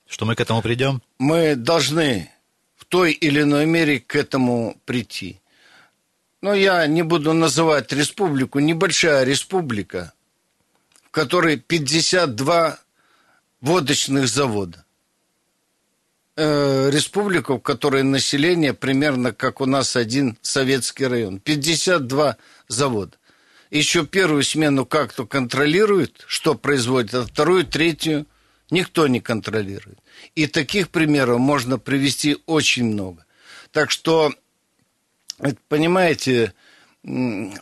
что 0.07 0.25
мы 0.25 0.35
к 0.35 0.41
этому 0.41 0.61
придем? 0.61 1.01
Мы 1.19 1.55
должны 1.55 2.31
в 2.75 2.85
той 2.85 3.11
или 3.11 3.41
иной 3.41 3.65
мере 3.65 3.99
к 3.99 4.15
этому 4.15 4.79
прийти. 4.85 5.41
Но 6.41 6.53
я 6.53 6.85
не 6.87 7.01
буду 7.01 7.33
называть 7.33 7.91
республику, 7.91 8.59
небольшая 8.59 9.23
республика, 9.23 10.13
в 11.03 11.09
которой 11.11 11.57
52 11.57 12.79
водочных 13.61 14.27
завода. 14.27 14.85
Э, 16.35 16.89
республика, 16.91 17.55
в 17.55 17.59
которой 17.59 18.03
население 18.03 18.73
примерно 18.73 19.33
как 19.33 19.59
у 19.59 19.65
нас 19.65 19.95
один 19.95 20.37
советский 20.41 21.07
район. 21.07 21.39
52 21.39 22.37
завода. 22.67 23.17
Еще 23.71 24.05
первую 24.05 24.43
смену 24.43 24.85
как-то 24.85 25.25
контролируют, 25.25 26.23
что 26.27 26.53
производят, 26.53 27.13
а 27.15 27.25
вторую, 27.25 27.65
третью– 27.65 28.25
Никто 28.69 29.07
не 29.07 29.21
контролирует. 29.21 29.99
И 30.35 30.47
таких 30.47 30.89
примеров 30.89 31.39
можно 31.39 31.79
привести 31.79 32.37
очень 32.45 32.85
много. 32.85 33.25
Так 33.71 33.91
что, 33.91 34.33
понимаете, 35.69 36.53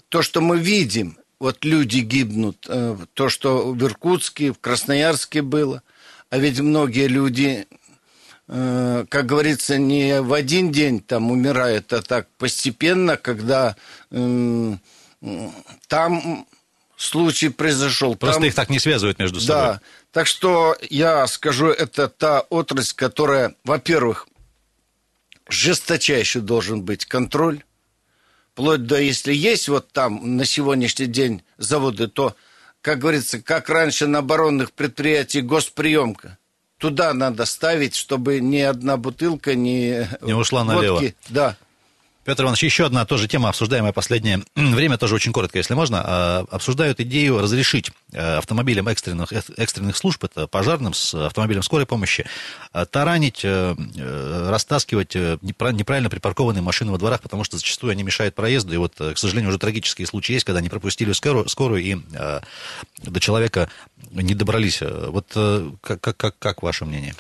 то, 0.10 0.22
что 0.22 0.42
мы 0.42 0.58
видим, 0.58 1.18
вот 1.40 1.64
люди 1.66 2.00
гибнут, 2.00 2.66
э, 2.68 2.98
то, 3.14 3.30
что 3.30 3.72
в 3.72 3.84
Иркутске, 3.84 4.52
в 4.52 4.60
Красноярске 4.60 5.42
было, 5.42 5.84
а 6.30 6.38
ведь 6.38 6.60
многие 6.60 7.08
люди, 7.08 7.68
э, 8.48 9.06
как 9.08 9.26
говорится, 9.26 9.78
не 9.78 10.22
в 10.22 10.34
один 10.34 10.72
день 10.72 11.02
там 11.02 11.30
умирают, 11.30 11.94
а 11.94 12.02
так 12.02 12.28
постепенно, 12.38 13.18
когда 13.18 13.76
там 15.88 16.48
случай 16.98 17.50
произошел. 17.50 18.16
Просто 18.16 18.40
там, 18.40 18.48
их 18.48 18.56
так 18.56 18.70
не 18.70 18.80
связывают 18.80 19.20
между 19.20 19.42
собой. 19.42 19.56
Да, 19.56 19.82
так 20.16 20.28
что 20.28 20.78
я 20.90 21.28
скажу, 21.28 21.68
это 21.68 22.08
та 22.08 22.40
отрасль, 22.40 22.96
которая, 22.96 23.54
во-первых, 23.66 24.30
жесточайший 25.50 26.42
должен 26.42 26.84
быть 26.84 27.04
контроль, 27.04 27.66
вплоть 28.54 28.86
до, 28.86 28.98
если 28.98 29.34
есть 29.34 29.68
вот 29.68 29.92
там 29.92 30.38
на 30.38 30.46
сегодняшний 30.46 31.08
день 31.08 31.44
заводы, 31.58 32.08
то, 32.08 32.34
как 32.82 33.00
говорится, 33.00 33.42
как 33.42 33.68
раньше 33.68 34.08
на 34.08 34.20
оборонных 34.20 34.72
предприятиях 34.72 35.44
госприемка, 35.48 36.38
туда 36.78 37.14
надо 37.14 37.44
ставить, 37.44 37.96
чтобы 37.96 38.40
ни 38.40 38.60
одна 38.60 38.96
бутылка 38.96 39.54
не... 39.54 40.08
Не 40.22 40.34
ушла 40.34 40.64
водки, 40.64 40.78
налево. 40.78 41.14
Да. 41.28 41.58
Петр 42.26 42.42
Иванович, 42.42 42.64
еще 42.64 42.88
одна 42.88 43.06
тоже 43.06 43.28
тема, 43.28 43.50
обсуждаемая 43.50 43.94
последнее 43.94 44.42
время, 44.56 44.98
тоже 44.98 45.14
очень 45.14 45.32
коротко, 45.32 45.60
если 45.60 45.76
можно. 45.76 46.02
А, 46.04 46.46
обсуждают 46.50 47.00
идею 47.00 47.40
разрешить 47.40 47.92
э, 48.14 48.38
автомобилям 48.38 48.88
экстренных, 48.88 49.32
экстренных 49.32 49.96
служб, 49.96 50.24
это 50.24 50.48
пожарным 50.48 50.96
с 50.96 51.14
автомобилем 51.14 51.62
скорой 51.62 51.86
помощи, 51.86 52.26
э, 52.74 52.86
таранить, 52.90 53.42
э, 53.44 53.76
растаскивать 54.50 55.14
неправильно 55.14 56.10
припаркованные 56.10 56.64
машины 56.64 56.92
во 56.92 56.98
дворах, 56.98 57.22
потому 57.22 57.44
что 57.44 57.58
зачастую 57.58 57.92
они 57.92 58.02
мешают 58.02 58.34
проезду. 58.34 58.74
И 58.74 58.78
вот, 58.78 58.96
к 58.96 59.18
сожалению, 59.18 59.50
уже 59.50 59.60
трагические 59.60 60.08
случаи 60.08 60.34
есть, 60.34 60.46
когда 60.46 60.58
они 60.60 60.70
пропустили 60.70 61.12
скорую, 61.12 61.48
скорую 61.48 61.84
и 61.84 61.98
до 63.04 63.20
человека 63.20 63.70
не 64.12 64.34
добрались. 64.34 64.82
Вот 64.82 65.28
как, 65.82 66.02
как, 66.02 66.40
как 66.40 66.64
ваше 66.64 66.86
мнение? 66.86 67.14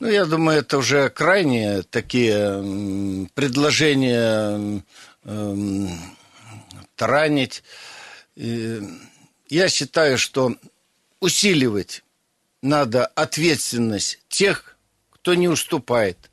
Ну, 0.00 0.08
я 0.08 0.24
думаю, 0.24 0.60
это 0.60 0.78
уже 0.78 1.10
крайние 1.10 1.82
такие 1.82 3.28
предложения 3.34 4.82
э, 5.24 5.86
таранить. 6.96 7.62
Я 8.34 9.68
считаю, 9.68 10.16
что 10.16 10.56
усиливать 11.20 12.02
надо 12.62 13.04
ответственность 13.04 14.20
тех, 14.28 14.78
кто 15.10 15.34
не 15.34 15.48
уступает, 15.48 16.30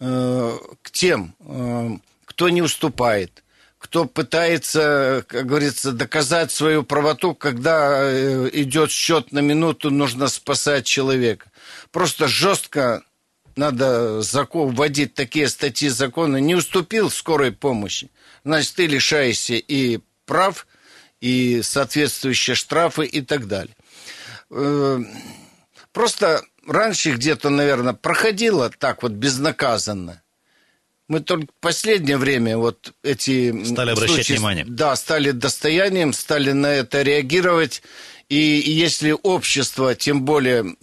э, 0.00 0.58
к 0.80 0.90
тем, 0.92 1.34
э, 1.40 1.90
кто 2.24 2.48
не 2.48 2.62
уступает, 2.62 3.44
кто 3.76 4.06
пытается, 4.06 5.26
как 5.28 5.44
говорится, 5.44 5.92
доказать 5.92 6.50
свою 6.50 6.84
правоту, 6.84 7.34
когда 7.34 8.00
э, 8.02 8.48
идет 8.54 8.90
счет 8.90 9.30
на 9.30 9.40
минуту, 9.40 9.90
нужно 9.90 10.28
спасать 10.28 10.86
человека 10.86 11.51
просто 11.92 12.26
жестко 12.26 13.04
надо 13.54 14.22
закон, 14.22 14.74
вводить 14.74 15.14
такие 15.14 15.48
статьи 15.48 15.88
закона. 15.88 16.38
Не 16.38 16.54
уступил 16.54 17.10
скорой 17.10 17.52
помощи, 17.52 18.10
значит, 18.44 18.74
ты 18.74 18.86
лишаешься 18.86 19.54
и 19.54 20.00
прав, 20.26 20.66
и 21.20 21.62
соответствующие 21.62 22.56
штрафы 22.56 23.04
и 23.06 23.20
так 23.20 23.46
далее. 23.46 23.76
Э, 24.50 25.00
просто 25.92 26.42
раньше 26.66 27.12
где-то, 27.12 27.50
наверное, 27.50 27.92
проходило 27.92 28.70
так 28.70 29.02
вот 29.02 29.12
безнаказанно. 29.12 30.22
Мы 31.08 31.20
только 31.20 31.46
в 31.46 31.60
последнее 31.60 32.16
время 32.16 32.56
вот 32.56 32.94
эти... 33.02 33.64
Стали 33.66 33.90
обращать 33.90 34.14
случаи, 34.14 34.32
внимание. 34.32 34.64
Да, 34.66 34.96
стали 34.96 35.30
достоянием, 35.32 36.12
стали 36.12 36.52
на 36.52 36.68
это 36.68 37.02
реагировать. 37.02 37.82
И, 38.28 38.60
и 38.60 38.70
если 38.70 39.14
общество, 39.22 39.94
тем 39.94 40.24
более 40.24 40.74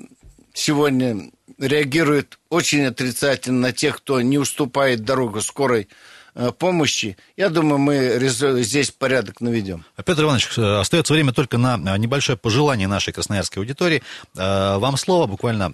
сегодня 0.54 1.32
реагирует 1.58 2.40
очень 2.50 2.86
отрицательно 2.86 3.60
на 3.60 3.72
тех, 3.74 3.98
кто 3.98 4.22
не 4.22 4.38
уступает 4.38 5.04
дорогу 5.04 5.42
скорой 5.42 5.90
э, 6.36 6.52
помощи. 6.52 7.18
Я 7.38 7.50
думаю, 7.50 7.78
мы 7.78 8.20
здесь 8.62 8.92
порядок 8.92 9.42
наведем. 9.42 9.86
Петр 9.98 10.24
Иванович, 10.24 10.58
э, 10.58 10.80
остается 10.80 11.14
время 11.14 11.34
только 11.34 11.58
на 11.58 11.76
э, 11.76 11.98
небольшое 11.98 12.38
пожелание 12.38 12.88
нашей 12.88 13.14
красноярской 13.14 13.62
аудитории. 13.62 14.04
Вам 14.34 14.98
слово, 14.98 15.28
буквально 15.28 15.74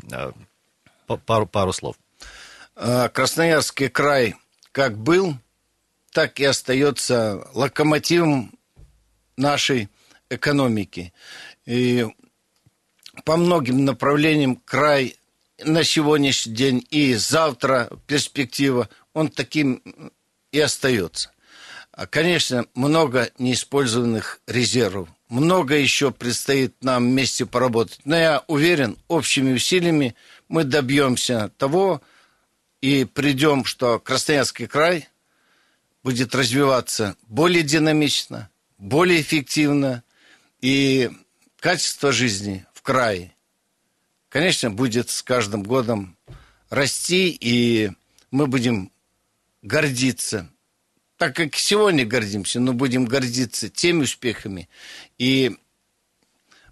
пару, 1.26 1.46
пару 1.46 1.74
слов. 1.74 1.96
Красноярский 2.76 3.90
край 3.90 4.36
как 4.72 4.98
был, 4.98 5.38
так 6.12 6.40
и 6.40 6.44
остается 6.46 7.48
локомотивом 7.54 8.52
нашей 9.38 9.90
экономики. 10.30 11.14
И 11.66 12.06
по 13.26 13.36
многим 13.38 13.84
направлениям 13.84 14.56
край 14.56 15.18
на 15.64 15.84
сегодняшний 15.84 16.54
день 16.54 16.88
и 16.92 17.16
завтра 17.16 17.90
перспектива, 18.08 18.88
он 19.14 19.30
таким 19.30 19.82
и 20.52 20.60
остается. 20.60 21.32
А, 21.92 22.06
конечно, 22.08 22.66
много 22.76 23.32
неиспользованных 23.40 24.40
резервов. 24.48 25.10
Много 25.28 25.76
еще 25.76 26.12
предстоит 26.12 26.76
нам 26.84 27.06
вместе 27.06 27.46
поработать. 27.46 28.00
Но 28.06 28.16
я 28.16 28.44
уверен, 28.48 28.98
общими 29.08 29.54
усилиями 29.54 30.16
мы 30.48 30.64
добьемся 30.64 31.52
того 31.58 32.02
и 32.82 33.06
придем, 33.06 33.66
что 33.66 33.98
Красноярский 33.98 34.68
край 34.68 35.10
будет 36.04 36.36
развиваться 36.36 37.16
более 37.24 37.64
динамично, 37.64 38.50
более 38.78 39.22
эффективно, 39.22 40.04
и 40.62 41.10
качество 41.60 42.12
жизни 42.12 42.66
крае, 42.86 43.36
конечно, 44.30 44.70
будет 44.70 45.10
с 45.10 45.24
каждым 45.24 45.64
годом 45.64 46.16
расти, 46.70 47.36
и 47.42 47.92
мы 48.30 48.46
будем 48.46 48.92
гордиться, 49.64 50.48
так 51.18 51.36
как 51.36 51.56
сегодня 51.56 52.06
гордимся, 52.06 52.60
но 52.60 52.74
будем 52.74 53.06
гордиться 53.06 53.70
теми 53.70 54.04
успехами 54.04 54.70
и 55.18 55.58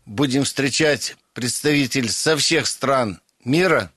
будем 0.05 0.43
встречать 0.43 1.17
представителей 1.33 2.09
со 2.09 2.37
всех 2.37 2.67
стран 2.67 3.19
мира 3.43 3.91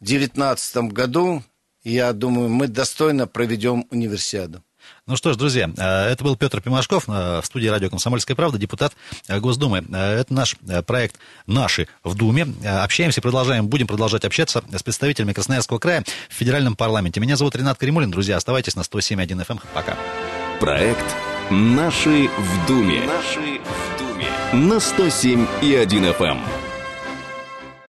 в 0.00 0.04
2019 0.04 0.76
году. 0.92 1.44
Я 1.84 2.12
думаю, 2.12 2.48
мы 2.48 2.66
достойно 2.66 3.28
проведем 3.28 3.86
универсиаду. 3.90 4.62
Ну 5.06 5.16
что 5.16 5.32
ж, 5.32 5.36
друзья, 5.36 5.68
э, 5.76 6.12
это 6.12 6.22
был 6.22 6.36
Петр 6.36 6.60
Пимашков 6.60 7.08
э, 7.08 7.40
в 7.40 7.44
студии 7.44 7.66
радио 7.66 7.90
«Комсомольская 7.90 8.36
правда», 8.36 8.56
депутат 8.56 8.94
э, 9.28 9.40
Госдумы. 9.40 9.84
Это 9.92 10.32
наш 10.32 10.56
проект 10.86 11.16
«Наши 11.46 11.88
в 12.04 12.14
Думе». 12.14 12.46
Общаемся, 12.64 13.20
продолжаем, 13.20 13.66
будем 13.66 13.86
продолжать 13.86 14.24
общаться 14.24 14.62
с 14.72 14.82
представителями 14.82 15.32
Красноярского 15.32 15.78
края 15.78 16.04
в 16.28 16.34
федеральном 16.34 16.76
парламенте. 16.76 17.20
Меня 17.20 17.36
зовут 17.36 17.56
Ренат 17.56 17.78
Каримулин. 17.78 18.10
Друзья, 18.10 18.36
оставайтесь 18.36 18.76
на 18.76 18.82
107.1 18.82 19.26
FM. 19.26 19.52
Эм. 19.52 19.60
Пока. 19.74 19.96
Проект 20.60 21.16
«Наши 21.50 22.28
в 22.28 22.66
Думе». 22.66 23.02
«Наши 23.04 23.60
в 23.60 23.98
Думе». 23.98 24.28
На 24.52 24.74
107.1 24.74 26.16
FM. 26.16 26.61